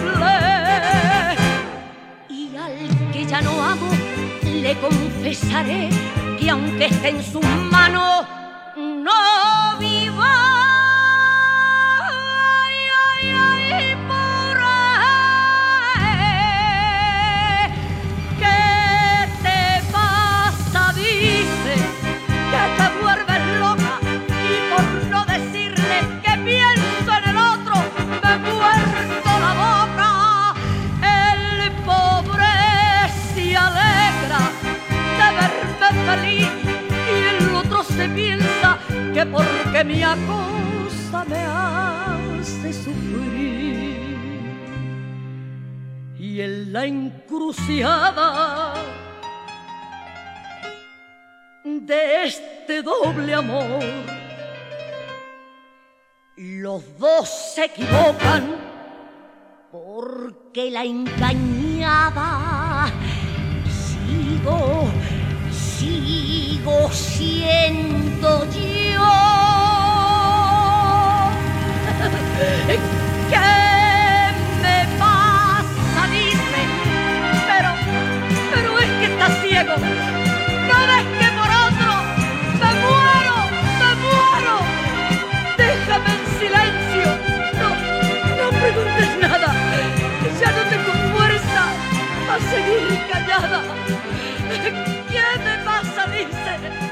al 2.56 3.12
que 3.12 3.26
ya 3.26 3.42
no 3.42 3.62
amo, 3.62 3.90
le 4.42 4.74
confesaré 4.76 5.90
que 6.40 6.48
aunque 6.48 6.86
esté 6.86 7.10
en 7.10 7.22
sus 7.22 7.44
manos, 7.70 8.24
porque 39.78 39.84
mi 39.84 40.02
acosa 40.02 41.24
me 41.28 41.44
hace 41.44 42.72
sufrir. 42.72 43.96
Y 46.18 46.40
en 46.40 46.72
la 46.72 46.84
encrucijada 46.86 48.74
de 51.64 52.24
este 52.24 52.82
doble 52.82 53.34
amor, 53.34 53.84
los 56.36 56.98
dos 56.98 57.28
se 57.54 57.66
equivocan 57.66 58.56
porque 59.70 60.70
la 60.70 60.84
engañada 60.84 62.30
sigo, 63.70 64.88
sigo 65.52 66.90
siendo 66.90 68.44
yo. 68.50 68.87
¿Qué 72.38 73.50
me 74.62 74.86
pasa? 74.98 76.06
Dice, 76.12 76.62
pero, 77.48 77.70
pero 78.54 78.78
es 78.78 78.90
que 78.98 79.06
está 79.06 79.28
ciego. 79.42 79.74
No 80.68 80.78
ves 80.86 81.06
que 81.18 81.28
por 81.38 81.50
otro 81.66 81.92
me 82.60 82.70
muero, 82.84 83.36
me 83.80 83.90
muero. 84.04 84.56
Déjame 85.56 86.10
en 86.14 86.24
silencio. 86.38 87.08
No, 87.58 87.70
no 88.38 88.46
preguntes 88.60 89.10
nada. 89.20 89.50
Ya 90.40 90.50
no 90.52 90.62
tengo 90.70 90.92
fuerza 91.16 91.62
a 92.30 92.38
seguir 92.50 93.00
callada. 93.10 93.62
¿Qué 95.10 95.26
me 95.44 95.54
pasa? 95.64 96.06
Dice. 96.12 96.87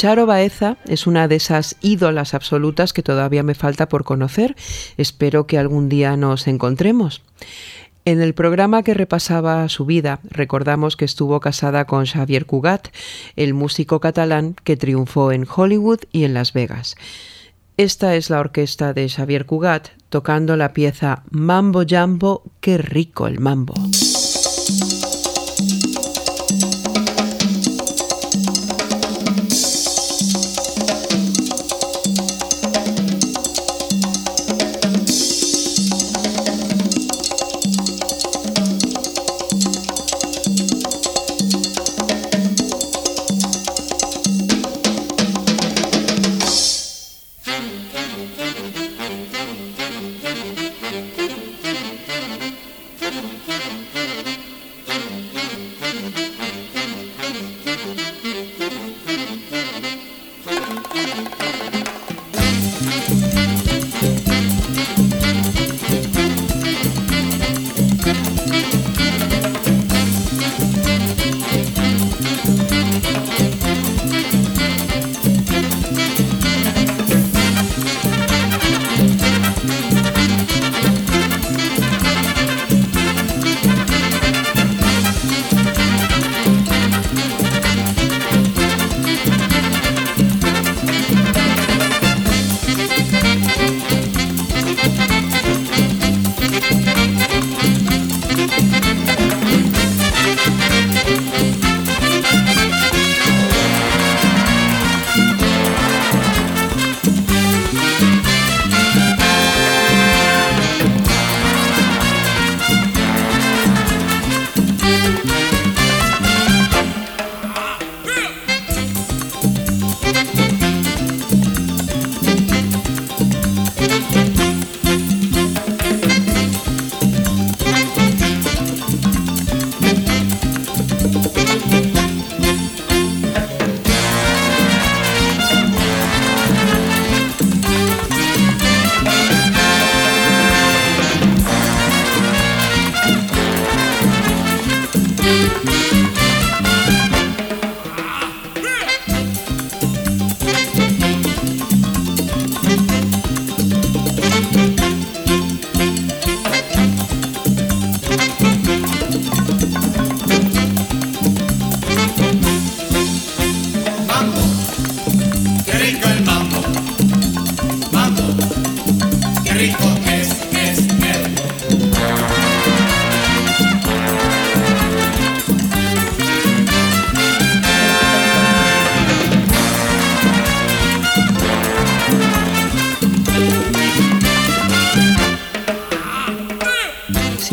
Charo 0.00 0.24
Baeza 0.24 0.78
es 0.86 1.06
una 1.06 1.28
de 1.28 1.36
esas 1.36 1.76
ídolas 1.82 2.32
absolutas 2.32 2.94
que 2.94 3.02
todavía 3.02 3.42
me 3.42 3.54
falta 3.54 3.86
por 3.86 4.02
conocer. 4.02 4.56
Espero 4.96 5.46
que 5.46 5.58
algún 5.58 5.90
día 5.90 6.16
nos 6.16 6.48
encontremos. 6.48 7.20
En 8.06 8.22
el 8.22 8.32
programa 8.32 8.82
que 8.82 8.94
repasaba 8.94 9.68
su 9.68 9.84
vida, 9.84 10.20
recordamos 10.22 10.96
que 10.96 11.04
estuvo 11.04 11.38
casada 11.40 11.84
con 11.84 12.06
Xavier 12.06 12.46
Cugat, 12.46 12.88
el 13.36 13.52
músico 13.52 14.00
catalán 14.00 14.56
que 14.64 14.78
triunfó 14.78 15.32
en 15.32 15.46
Hollywood 15.46 16.00
y 16.12 16.24
en 16.24 16.32
Las 16.32 16.54
Vegas. 16.54 16.96
Esta 17.76 18.16
es 18.16 18.30
la 18.30 18.40
orquesta 18.40 18.94
de 18.94 19.06
Xavier 19.06 19.44
Cugat 19.44 19.88
tocando 20.08 20.56
la 20.56 20.72
pieza 20.72 21.24
Mambo 21.28 21.82
Jambo, 21.86 22.44
qué 22.62 22.78
rico 22.78 23.26
el 23.26 23.38
mambo. 23.38 23.74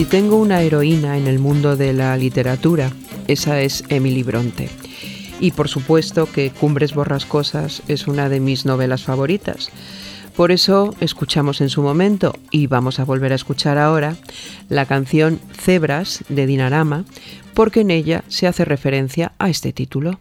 Tengo 0.10 0.36
una 0.36 0.62
heroína 0.62 1.18
en 1.18 1.28
el 1.28 1.40
mundo 1.40 1.76
de 1.76 1.94
la 1.94 2.16
literatura, 2.18 2.92
esa 3.28 3.62
es 3.62 3.84
Emily 3.90 4.22
Bronte. 4.22 4.70
Y 5.40 5.52
por 5.52 5.70
supuesto 5.70 6.32
que 6.32 6.52
Cumbres 6.52 6.94
Borrascosas 6.94 7.82
es 7.88 8.08
una 8.08 8.30
de 8.30 8.40
mis 8.40 8.66
novelas 8.66 9.04
favoritas. 9.04 9.70
Por 10.36 10.52
eso 10.52 10.94
escuchamos 11.00 11.62
en 11.62 11.70
su 11.70 11.82
momento 11.82 12.34
y 12.52 12.68
vamos 12.68 13.00
a 13.00 13.06
volver 13.06 13.32
a 13.32 13.36
escuchar 13.36 13.78
ahora 13.78 14.16
la 14.70 14.86
canción 14.86 15.40
Cebras 15.58 16.24
de 16.30 16.46
Dinarama, 16.46 17.06
porque 17.54 17.82
en 17.82 17.92
ella 17.92 18.24
se 18.28 18.46
hace 18.46 18.66
referencia 18.66 19.32
a 19.40 19.50
este 19.50 19.74
título. 19.74 20.20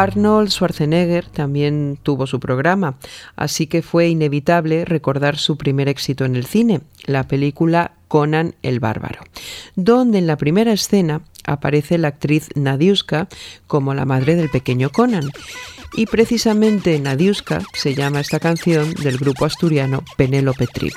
Arnold 0.00 0.48
Schwarzenegger 0.48 1.26
también 1.26 1.98
tuvo 2.02 2.26
su 2.26 2.40
programa, 2.40 2.96
así 3.36 3.66
que 3.66 3.82
fue 3.82 4.08
inevitable 4.08 4.86
recordar 4.86 5.36
su 5.36 5.58
primer 5.58 5.88
éxito 5.88 6.24
en 6.24 6.36
el 6.36 6.46
cine, 6.46 6.80
la 7.04 7.28
película 7.28 7.92
Conan 8.08 8.54
el 8.62 8.80
Bárbaro, 8.80 9.20
donde 9.76 10.16
en 10.16 10.26
la 10.26 10.38
primera 10.38 10.72
escena 10.72 11.20
aparece 11.44 11.98
la 11.98 12.08
actriz 12.08 12.48
Nadiuska 12.54 13.28
como 13.66 13.92
la 13.92 14.06
madre 14.06 14.36
del 14.36 14.48
pequeño 14.48 14.88
Conan. 14.88 15.28
Y 15.94 16.06
precisamente 16.06 16.98
Nadiuska 16.98 17.60
se 17.74 17.94
llama 17.94 18.20
esta 18.20 18.40
canción 18.40 18.94
del 18.94 19.18
grupo 19.18 19.44
asturiano 19.44 20.02
Penélope 20.16 20.66
Trip. 20.66 20.94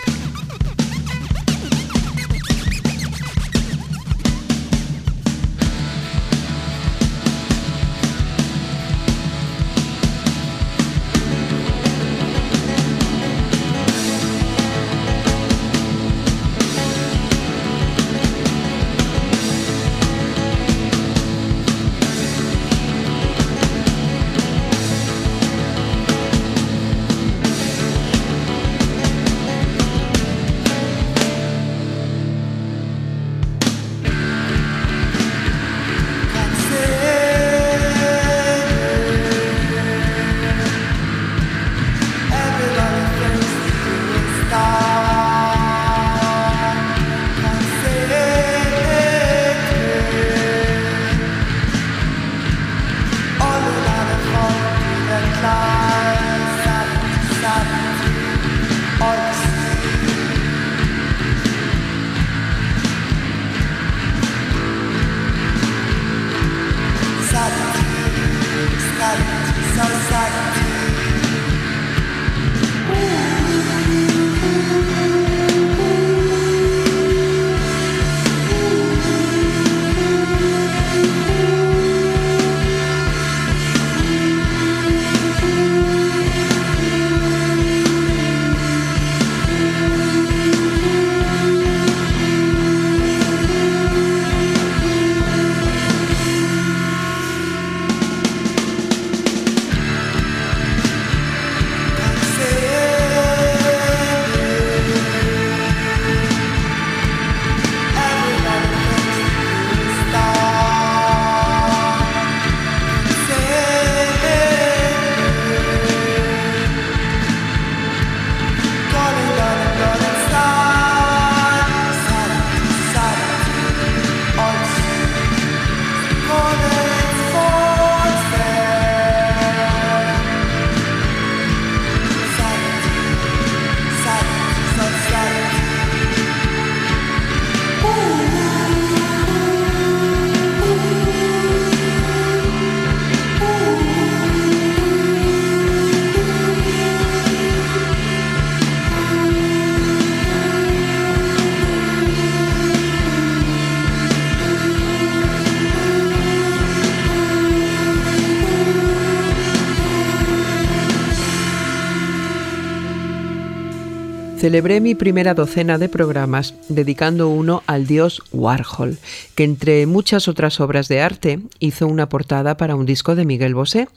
Celebré 164.53 164.81
mi 164.81 164.93
primera 164.93 165.33
docena 165.33 165.79
de 165.79 165.89
programas 165.89 166.53
dedicando 166.69 167.27
uno 167.27 167.63
al 167.65 167.87
dios 167.87 168.21
Warhol, 168.31 168.99
que 169.33 169.45
entre 169.45 169.87
muchas 169.87 170.27
otras 170.27 170.59
obras 170.59 170.87
de 170.87 171.01
arte 171.01 171.39
hizo 171.57 171.87
una 171.87 172.07
portada 172.07 172.55
para 172.55 172.75
un 172.75 172.85
disco 172.85 173.15
de 173.15 173.25
Miguel 173.25 173.55
Bosé, 173.55 173.87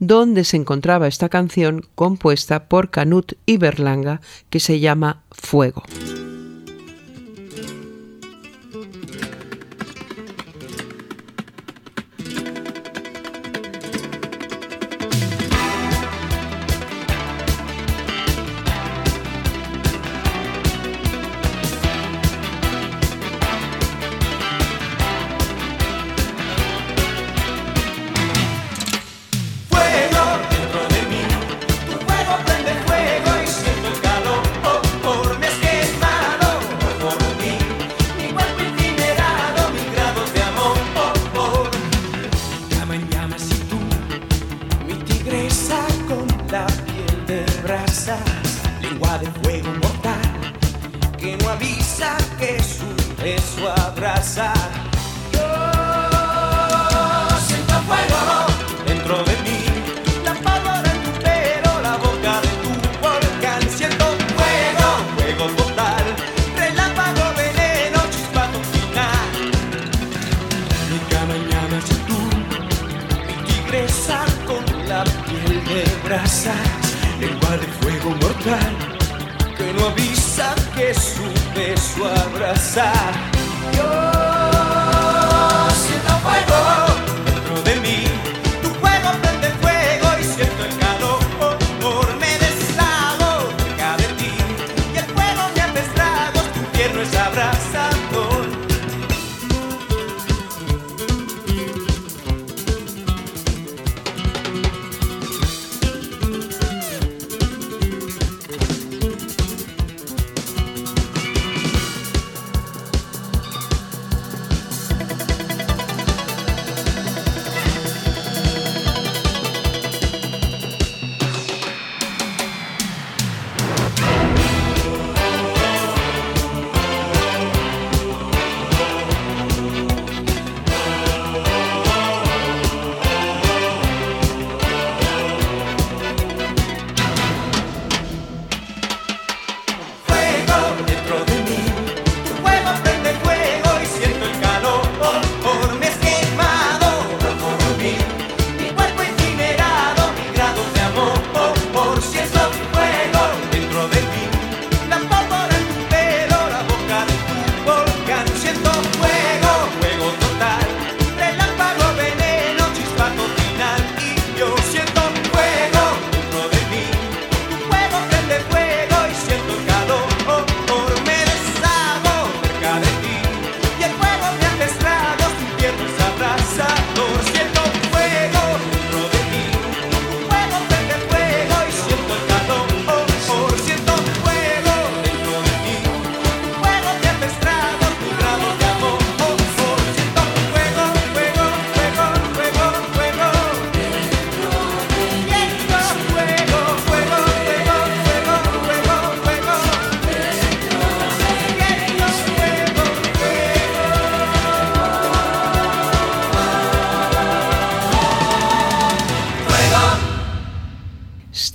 donde 0.00 0.44
se 0.44 0.58
encontraba 0.58 1.08
esta 1.08 1.30
canción 1.30 1.86
compuesta 1.94 2.68
por 2.68 2.90
Canut 2.90 3.32
y 3.46 3.56
Berlanga 3.56 4.20
que 4.50 4.60
se 4.60 4.78
llama 4.78 5.22
Fuego. 5.30 5.82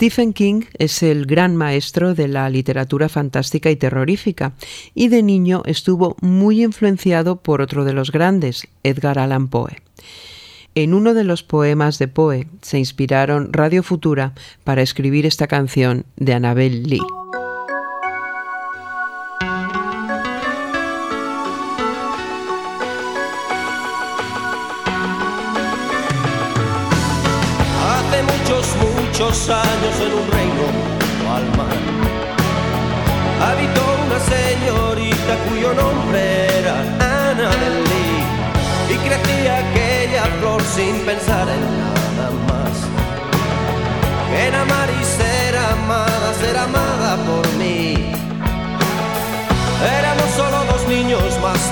Stephen 0.09 0.33
King 0.33 0.61
es 0.73 1.03
el 1.03 1.27
gran 1.27 1.55
maestro 1.55 2.15
de 2.15 2.27
la 2.27 2.49
literatura 2.49 3.09
fantástica 3.09 3.69
y 3.69 3.75
terrorífica, 3.75 4.53
y 4.95 5.09
de 5.09 5.21
niño 5.21 5.61
estuvo 5.67 6.17
muy 6.19 6.63
influenciado 6.63 7.35
por 7.35 7.61
otro 7.61 7.85
de 7.85 7.93
los 7.93 8.11
grandes, 8.11 8.67
Edgar 8.81 9.19
Allan 9.19 9.49
Poe. 9.49 9.77
En 10.73 10.95
uno 10.95 11.13
de 11.13 11.25
los 11.25 11.43
poemas 11.43 11.99
de 11.99 12.07
Poe 12.07 12.47
se 12.63 12.79
inspiraron 12.79 13.53
Radio 13.53 13.83
Futura 13.83 14.33
para 14.63 14.81
escribir 14.81 15.27
esta 15.27 15.45
canción 15.45 16.05
de 16.15 16.33
Annabel 16.33 16.89
Lee. 16.89 17.18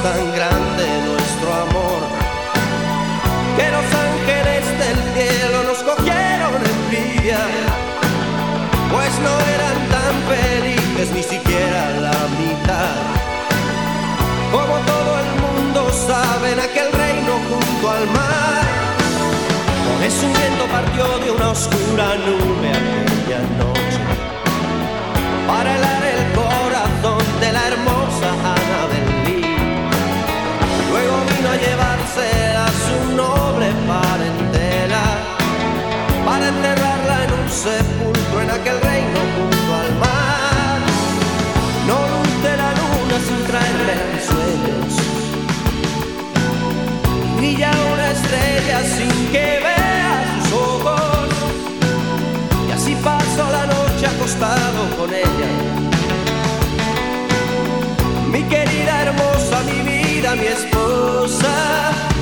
Tan 0.03 0.31
grande 0.35 0.85
nuestro 1.05 1.53
amor. 1.53 1.99
Que 3.57 3.67
los 3.75 3.87
ángeles 4.07 4.63
del 4.81 4.97
cielo 5.15 5.63
nos 5.63 5.79
cogieron 5.83 6.53
envidia. 6.75 7.39
Pues 8.91 9.11
no 9.25 9.33
eran 9.55 9.77
tan 9.95 10.15
felices 10.33 11.11
ni 11.15 11.23
siquiera 11.23 11.89
la 12.05 12.19
mitad. 12.41 12.97
Como 14.51 14.75
todo 14.91 15.11
el 15.23 15.29
mundo 15.43 15.91
sabe 15.91 16.53
en 16.53 16.59
aquel 16.59 16.91
reino 16.91 17.33
junto 17.49 17.89
al 17.89 18.05
mar. 18.07 18.63
Es 20.05 20.23
un 20.23 20.33
viento 20.33 20.65
partió 20.71 21.05
de 21.19 21.31
una 21.31 21.49
oscura 21.49 22.15
nube 22.15 22.69
aquella 22.69 23.39
noche 23.59 23.99
para 25.47 25.75
helar 25.75 26.03
el 26.03 26.23
corazón 26.33 27.39
de 27.41 27.51
la 27.51 27.67
hermosa 27.67 28.57
llevarse 31.58 32.28
a 32.55 32.68
su 32.84 33.16
noble 33.16 33.68
parentela 33.88 35.05
para 36.26 36.47
enterrarla 36.47 37.24
en 37.26 37.32
un 37.39 37.49
sepulcro 37.49 38.41
en 38.41 38.49
aquel 38.51 38.82
reino 38.82 39.20
junto 39.36 39.76
al 39.82 39.91
mar. 40.03 40.80
No 41.88 41.97
luce 42.14 42.49
la 42.64 42.72
luna 42.80 43.18
sin 43.28 43.41
traerme 43.49 43.93
mis 44.14 44.26
sueños. 44.32 44.91
Brilla 47.38 47.72
una 47.93 48.12
estrella 48.12 48.80
sin 48.95 49.32
que 49.32 49.60
vea 49.68 50.14
sus 50.43 50.53
ojos. 50.53 51.30
Y 52.68 52.72
así 52.72 52.95
paso 53.03 53.43
la 53.51 53.66
noche 53.68 54.05
acostado 54.05 54.82
con 54.97 55.14
ella. 55.14 55.76
Vida, 60.18 60.36
mi 60.36 60.47
esposa. 60.47 62.16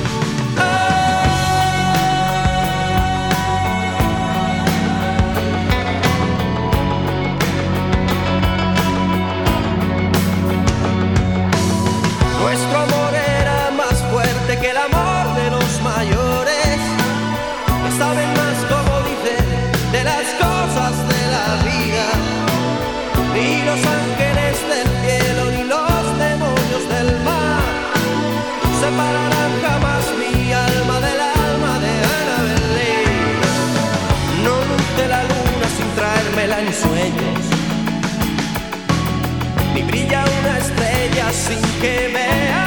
Ni 39.74 39.82
brilla 39.82 40.24
una 40.40 40.58
estrella 40.58 41.32
sin 41.32 41.60
que 41.80 42.10
vea 42.12 42.65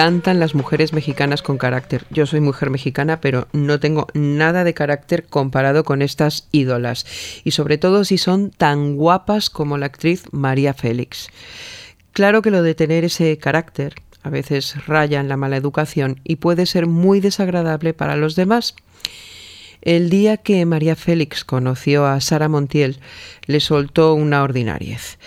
encantan 0.00 0.40
las 0.40 0.54
mujeres 0.54 0.94
mexicanas 0.94 1.42
con 1.42 1.58
carácter. 1.58 2.06
Yo 2.08 2.24
soy 2.24 2.40
mujer 2.40 2.70
mexicana, 2.70 3.20
pero 3.20 3.48
no 3.52 3.80
tengo 3.80 4.06
nada 4.14 4.64
de 4.64 4.72
carácter 4.72 5.26
comparado 5.26 5.84
con 5.84 6.00
estas 6.00 6.48
ídolas. 6.52 7.04
Y 7.44 7.50
sobre 7.50 7.76
todo 7.76 8.04
si 8.04 8.16
son 8.16 8.48
tan 8.48 8.96
guapas 8.96 9.50
como 9.50 9.76
la 9.76 9.84
actriz 9.84 10.24
María 10.32 10.72
Félix. 10.72 11.28
Claro 12.14 12.40
que 12.40 12.50
lo 12.50 12.62
de 12.62 12.74
tener 12.74 13.04
ese 13.04 13.36
carácter 13.36 13.96
a 14.22 14.30
veces 14.30 14.86
raya 14.86 15.20
en 15.20 15.28
la 15.28 15.36
mala 15.36 15.58
educación 15.58 16.18
y 16.24 16.36
puede 16.36 16.64
ser 16.64 16.86
muy 16.86 17.20
desagradable 17.20 17.92
para 17.92 18.16
los 18.16 18.36
demás. 18.36 18.76
El 19.82 20.08
día 20.08 20.38
que 20.38 20.64
María 20.64 20.96
Félix 20.96 21.44
conoció 21.44 22.06
a 22.06 22.22
Sara 22.22 22.48
Montiel, 22.48 23.00
le 23.44 23.60
soltó 23.60 24.14
una 24.14 24.44
ordinariez. 24.44 25.18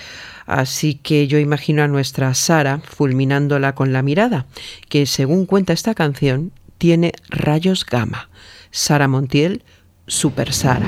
Así 0.46 0.96
que 0.96 1.28
yo 1.28 1.40
imagino 1.40 1.84
a 1.84 1.88
nuestra 1.88 2.34
Sara 2.34 2.80
fulminándola 2.80 3.76
con 3.76 3.94
la 3.94 4.02
mirada, 4.02 4.46
que 4.90 5.06
según 5.06 5.46
cuenta 5.46 5.74
esta 5.74 5.96
canción, 5.96 6.52
tiene 6.78 7.14
rayos 7.30 7.86
gamma. 7.86 8.30
Sara 8.72 9.08
Montiel, 9.08 9.64
Super 10.08 10.52
Sara. 10.52 10.88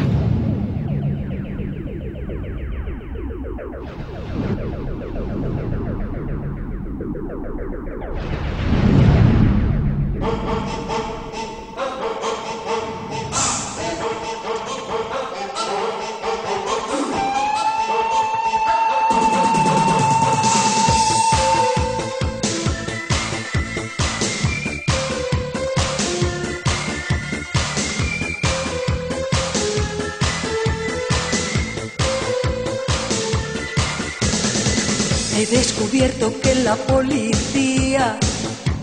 He 35.38 35.46
descubierto 35.48 36.32
que 36.40 36.56
la 36.56 36.78
policía 36.78 38.18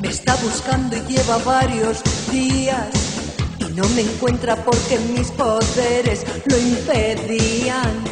me 0.02 0.08
está 0.10 0.34
buscando 0.36 0.94
y 0.94 1.00
lleva 1.00 1.38
varios 1.38 2.02
días 2.30 2.88
y 3.58 3.64
no 3.72 3.88
me 3.88 4.02
encuentra 4.02 4.56
porque 4.56 4.98
mis 4.98 5.30
poderes 5.30 6.26
lo 6.44 6.58
impedían. 6.58 8.04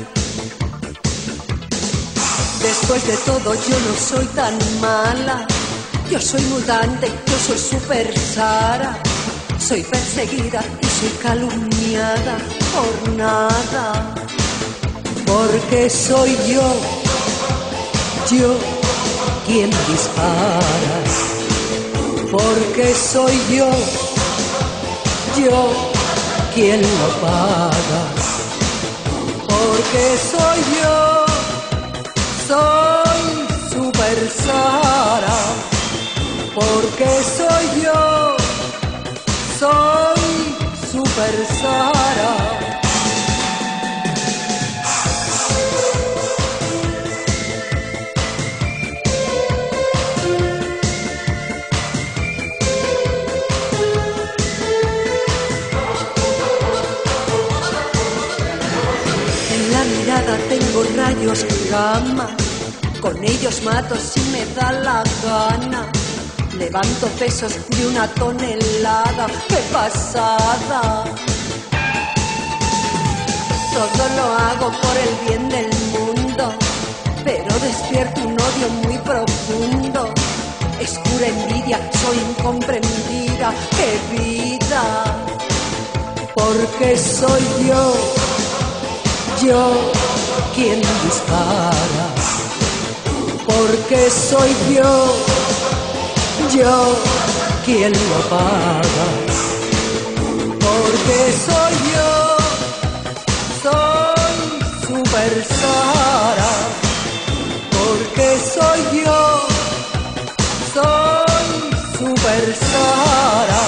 Después 2.62 3.07
de 3.07 3.16
todo 3.26 3.53
yo 3.53 3.78
no 3.78 3.95
soy 4.09 4.24
tan 4.28 4.57
mala, 4.80 5.47
yo 6.11 6.18
soy 6.18 6.41
mutante, 6.45 7.09
yo 7.09 7.38
soy 7.47 7.59
super 7.59 8.18
Sara, 8.18 8.99
soy 9.59 9.82
perseguida 9.82 10.64
y 10.80 10.86
soy 10.86 11.11
calumniada 11.22 12.38
por 12.72 13.12
nada, 13.16 14.14
porque 15.26 15.91
soy 15.91 16.34
yo 16.49 16.99
yo 18.33 18.57
quien 19.45 19.70
dispara, 19.89 20.97
porque 22.31 22.95
soy 22.95 23.33
yo, 23.51 23.68
yo 25.37 25.72
quien 26.55 26.81
lo 26.81 27.09
paga, 27.20 28.03
porque 29.49 30.18
soy 30.31 30.61
yo, 30.81 31.26
soy 32.47 33.22
Super 33.72 34.31
Sara, 34.31 35.41
porque 36.55 37.09
soy 37.37 37.83
yo, 37.83 38.37
soy 39.59 40.20
Super 40.93 41.47
Sara. 41.61 42.70
Rayos 60.97 61.45
gamma, 61.70 62.28
con 63.01 63.22
ellos 63.22 63.62
mato 63.62 63.95
si 63.97 64.20
me 64.32 64.45
da 64.55 64.72
la 64.72 65.03
gana. 65.24 65.86
Levanto 66.59 67.07
pesos 67.18 67.53
de 67.70 67.86
una 67.86 68.07
tonelada, 68.09 69.26
qué 69.49 69.61
pasada. 69.72 71.05
Todo 73.72 74.05
lo 74.16 74.24
hago 74.47 74.68
por 74.82 74.97
el 74.99 75.14
bien 75.26 75.49
del 75.49 75.70
mundo, 75.93 76.53
pero 77.24 77.55
despierto 77.61 78.20
un 78.22 78.32
odio 78.32 78.68
muy 78.84 78.99
profundo. 78.99 80.12
Escura 80.80 81.26
envidia, 81.26 81.78
soy 82.03 82.18
incomprendida, 82.30 83.53
qué 83.76 84.18
vida. 84.18 84.82
Porque 86.34 86.97
soy 86.97 87.43
yo, 87.68 87.95
yo 89.43 89.93
quien 90.55 90.80
dispara, 91.05 92.09
porque 93.46 94.11
soy 94.11 94.51
yo, 94.74 95.16
yo 96.55 96.96
quien 97.64 97.92
lo 97.92 98.28
paga, 98.28 99.07
porque 100.61 101.18
soy 101.46 101.74
yo, 101.94 102.36
soy 103.62 104.34
Super 104.86 105.44
Sara, 105.61 106.53
porque 107.70 108.38
soy 108.55 109.05
yo, 109.05 109.48
soy 110.74 111.48
Super 111.98 112.57
Sara, 112.70 113.64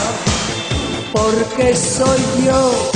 porque 1.13 1.77
soy 1.77 2.21
yo. 2.47 2.92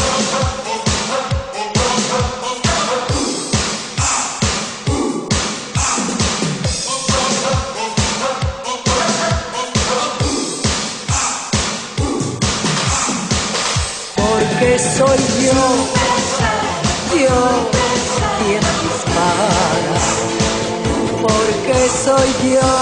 Yo, 15.45 15.61
yo 17.21 17.39
quien 18.39 18.65
dispara, 18.83 19.97
porque 21.23 21.77
soy 22.05 22.31
yo, 22.55 22.73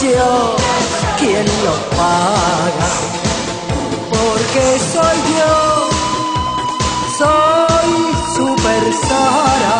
yo 0.00 0.56
quien 1.18 1.46
lo 1.64 1.74
paga, 1.96 2.88
porque 4.08 4.64
soy 4.92 5.18
yo, 5.38 5.54
soy 7.18 7.90
Super 8.34 8.84
Sara, 9.08 9.79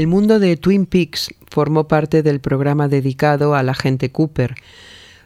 El 0.00 0.06
mundo 0.06 0.38
de 0.38 0.56
Twin 0.56 0.86
Peaks 0.86 1.34
formó 1.50 1.86
parte 1.86 2.22
del 2.22 2.40
programa 2.40 2.88
dedicado 2.88 3.54
al 3.54 3.68
agente 3.68 4.10
Cooper. 4.10 4.54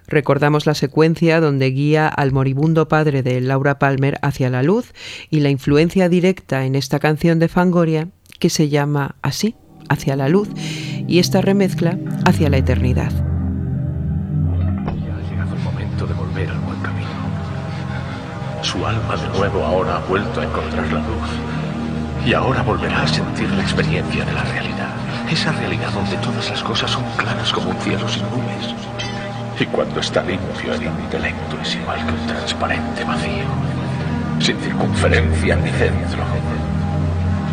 Recordamos 0.08 0.66
la 0.66 0.74
secuencia 0.74 1.40
donde 1.40 1.70
guía 1.70 2.08
al 2.08 2.32
moribundo 2.32 2.88
padre 2.88 3.22
de 3.22 3.40
Laura 3.40 3.78
Palmer 3.78 4.18
hacia 4.20 4.50
la 4.50 4.64
luz 4.64 4.92
y 5.30 5.38
la 5.38 5.50
influencia 5.50 6.08
directa 6.08 6.66
en 6.66 6.74
esta 6.74 6.98
canción 6.98 7.38
de 7.38 7.46
Fangoria 7.46 8.08
que 8.40 8.50
se 8.50 8.68
llama 8.68 9.14
así, 9.22 9.54
hacia 9.88 10.16
la 10.16 10.28
luz, 10.28 10.48
y 11.06 11.20
esta 11.20 11.40
remezcla 11.40 11.96
hacia 12.26 12.50
la 12.50 12.56
eternidad. 12.56 13.12
Ya 13.12 13.22
ha 15.14 15.22
llegado 15.30 15.54
el 15.54 15.62
momento 15.62 16.04
de 16.04 16.14
volver 16.14 16.50
al 16.50 16.58
buen 16.58 16.80
camino. 16.80 17.10
Su 18.60 18.84
alma 18.84 19.16
de 19.18 19.38
nuevo 19.38 19.62
ahora 19.62 19.98
ha 19.98 20.04
vuelto 20.08 20.40
a 20.40 20.44
encontrar 20.44 20.92
la 20.92 20.98
luz 20.98 21.53
y 22.24 22.32
ahora 22.32 22.62
volverá 22.62 23.02
a 23.02 23.08
sentir 23.08 23.50
la 23.50 23.62
experiencia 23.62 24.24
de 24.24 24.32
la 24.32 24.42
realidad. 24.44 24.90
Esa 25.30 25.52
realidad 25.52 25.90
donde 25.92 26.16
todas 26.18 26.48
las 26.48 26.62
cosas 26.62 26.90
son 26.90 27.04
claras 27.16 27.52
como 27.52 27.70
un 27.70 27.76
cielo 27.80 28.08
sin 28.08 28.22
nubes. 28.22 28.74
Y 29.58 29.66
cuando 29.66 30.00
está 30.00 30.22
limpio 30.22 30.74
el 30.74 30.82
intelecto 30.82 31.58
es 31.60 31.74
igual 31.76 32.04
que 32.06 32.12
un 32.12 32.26
transparente 32.26 33.04
vacío, 33.04 33.44
sin 34.40 34.58
circunferencia 34.58 35.56
ni 35.56 35.70
centro. 35.70 36.24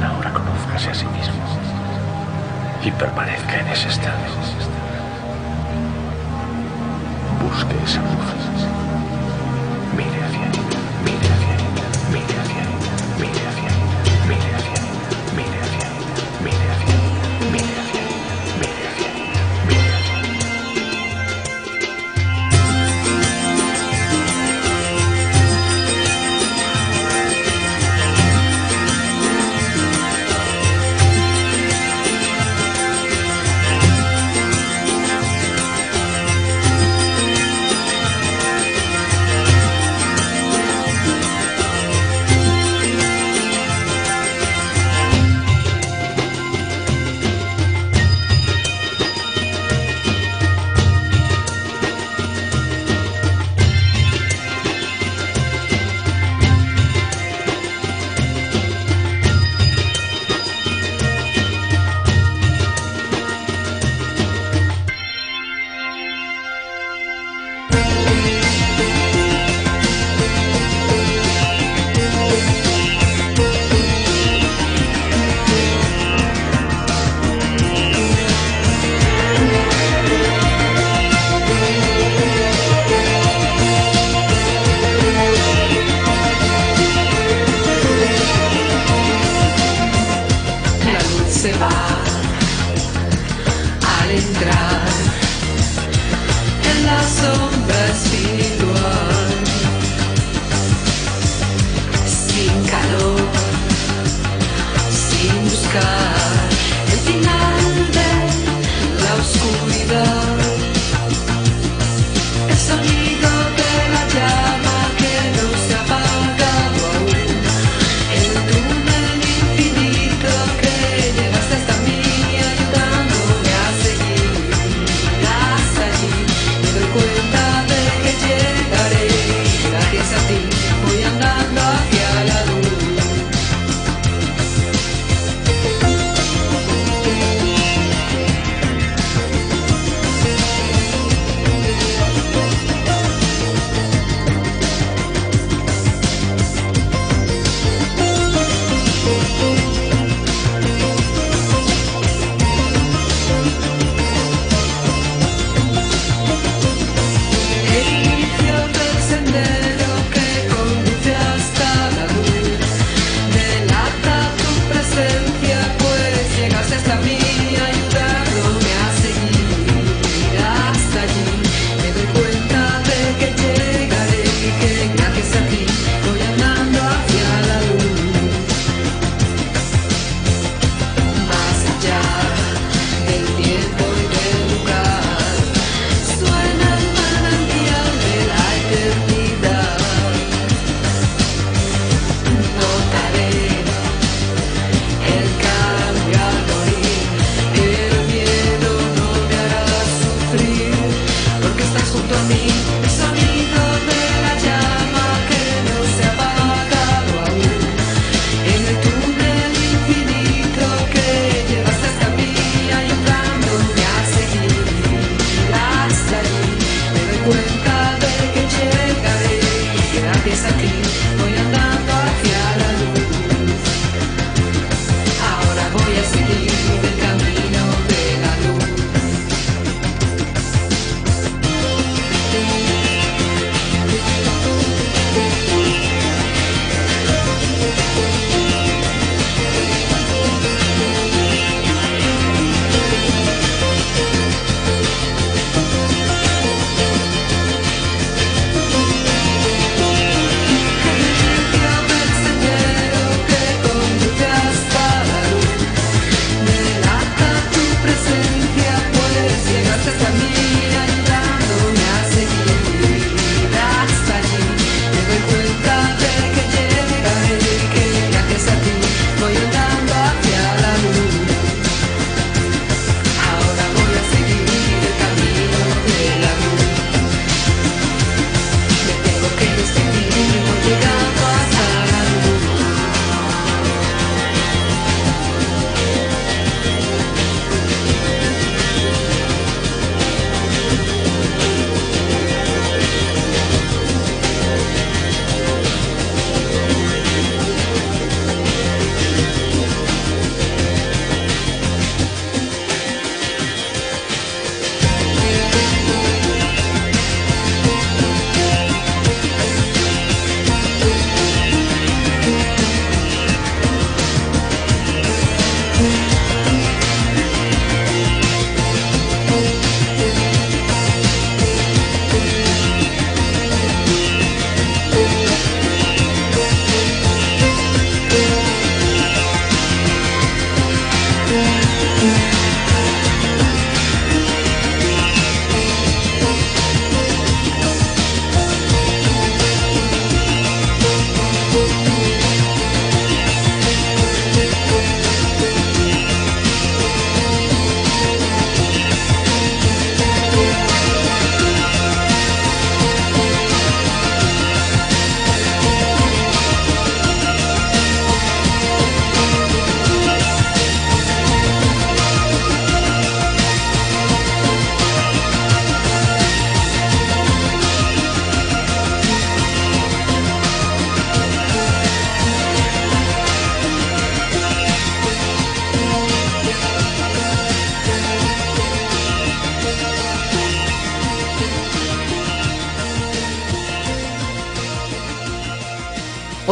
Ahora 0.03 0.33
conozcase 0.33 0.89
a 0.89 0.93
sí 0.95 1.05
mismo 1.05 1.41
y 2.83 2.91
permanezca 2.91 3.59
en 3.59 3.67
ese 3.67 3.89
estado. 3.89 4.17
Busque 7.43 7.75
esa 7.83 8.01
luz. 8.01 8.11
Mire 9.95 10.23
hacia 10.23 10.39
ahí, 10.39 10.61
mire 11.05 11.27
hacia 11.33 11.50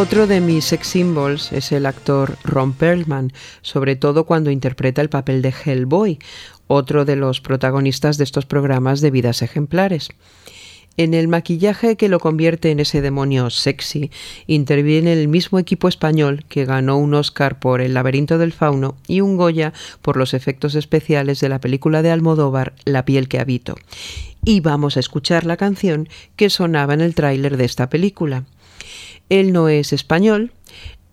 Otro 0.09 0.25
de 0.25 0.41
mis 0.41 0.65
sex 0.65 0.87
symbols 0.87 1.51
es 1.51 1.71
el 1.71 1.85
actor 1.85 2.35
Ron 2.43 2.73
Perlman, 2.73 3.31
sobre 3.61 3.95
todo 3.95 4.25
cuando 4.25 4.49
interpreta 4.49 5.03
el 5.03 5.09
papel 5.09 5.43
de 5.43 5.53
Hellboy, 5.53 6.17
otro 6.65 7.05
de 7.05 7.15
los 7.15 7.41
protagonistas 7.41 8.17
de 8.17 8.23
estos 8.23 8.47
programas 8.47 9.01
de 9.01 9.11
vidas 9.11 9.43
ejemplares. 9.43 10.09
En 10.97 11.13
el 11.13 11.27
maquillaje 11.27 11.95
que 11.95 12.09
lo 12.09 12.19
convierte 12.19 12.71
en 12.71 12.79
ese 12.79 13.01
demonio 13.01 13.51
sexy 13.51 14.09
interviene 14.47 15.13
el 15.13 15.27
mismo 15.27 15.59
equipo 15.59 15.87
español 15.87 16.43
que 16.49 16.65
ganó 16.65 16.97
un 16.97 17.13
Oscar 17.13 17.59
por 17.59 17.79
El 17.79 17.93
laberinto 17.93 18.39
del 18.39 18.51
fauno 18.51 18.95
y 19.07 19.21
un 19.21 19.37
Goya 19.37 19.73
por 20.01 20.17
los 20.17 20.33
efectos 20.33 20.73
especiales 20.73 21.39
de 21.39 21.49
la 21.49 21.61
película 21.61 22.01
de 22.01 22.09
Almodóvar 22.09 22.73
La 22.83 23.05
piel 23.05 23.27
que 23.27 23.39
habito. 23.39 23.75
Y 24.43 24.61
vamos 24.61 24.97
a 24.97 25.01
escuchar 25.01 25.45
la 25.45 25.55
canción 25.55 26.09
que 26.35 26.49
sonaba 26.49 26.95
en 26.95 27.01
el 27.01 27.13
tráiler 27.13 27.57
de 27.57 27.65
esta 27.65 27.91
película. 27.91 28.45
Él 29.29 29.53
no 29.53 29.69
es 29.69 29.93
español, 29.93 30.51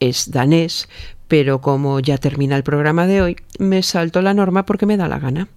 es 0.01 0.31
danés, 0.31 0.89
pero 1.29 1.61
como 1.61 2.01
ya 2.01 2.19
termina 2.19 2.57
el 2.57 2.63
programa 2.63 3.07
de 3.07 3.23
hoy, 3.23 3.37
me 3.59 3.83
salto 3.83 4.23
la 4.23 4.35
norma 4.35 4.65
porque 4.65 4.87
me 4.87 4.97
da 4.97 5.09
la 5.09 5.19
gana. 5.19 5.49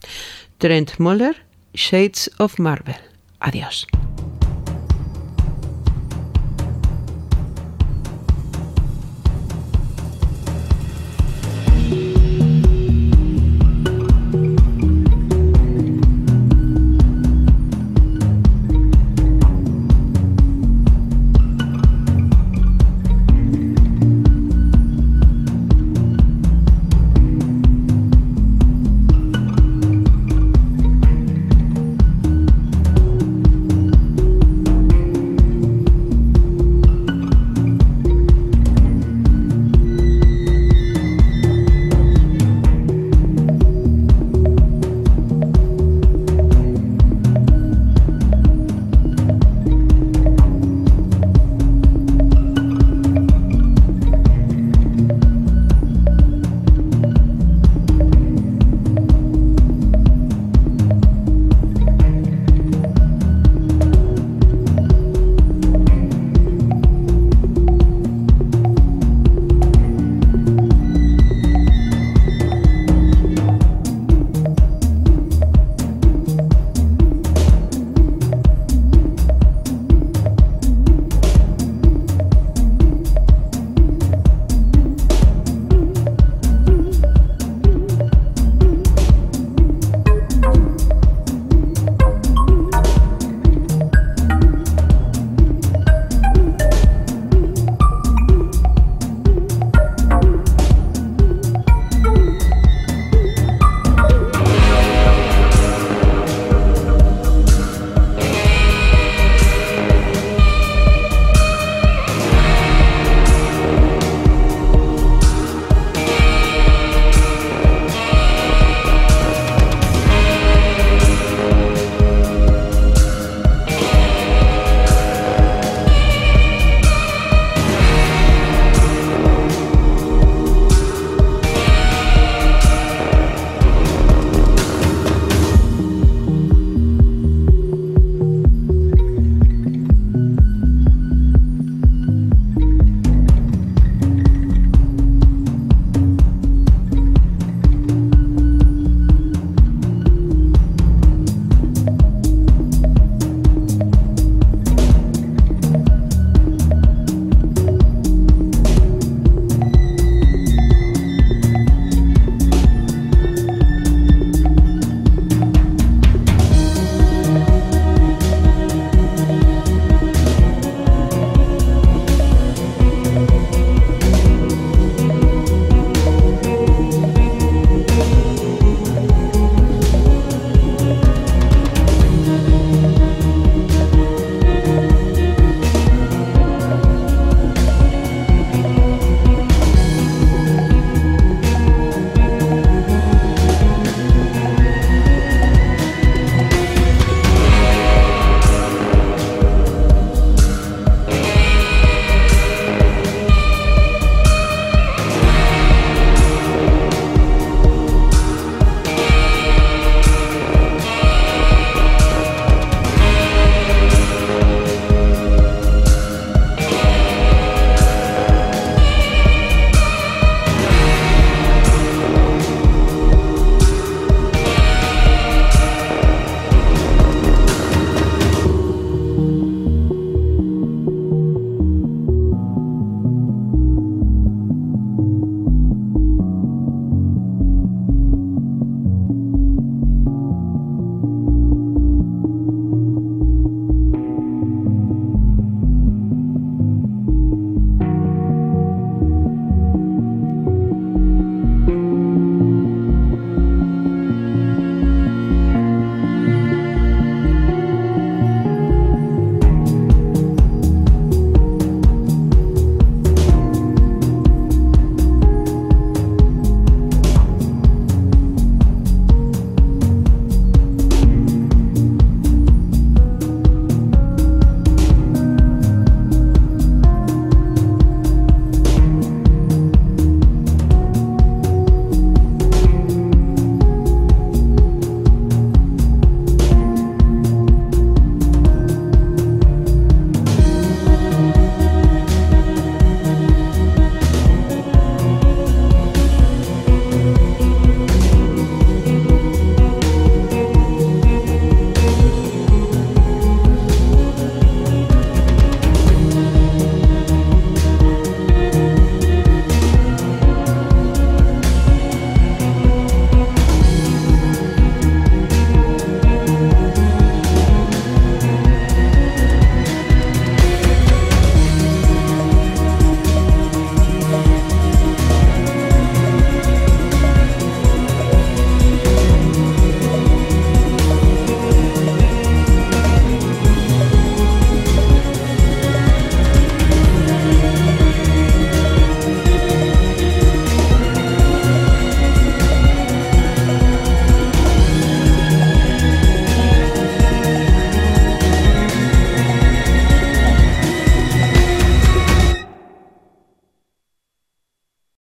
Trent 0.57 0.97
Muller, 0.97 1.45
Shades 1.73 2.31
of 2.37 2.59
Marvel. 2.59 2.97
Adiós. 3.39 3.87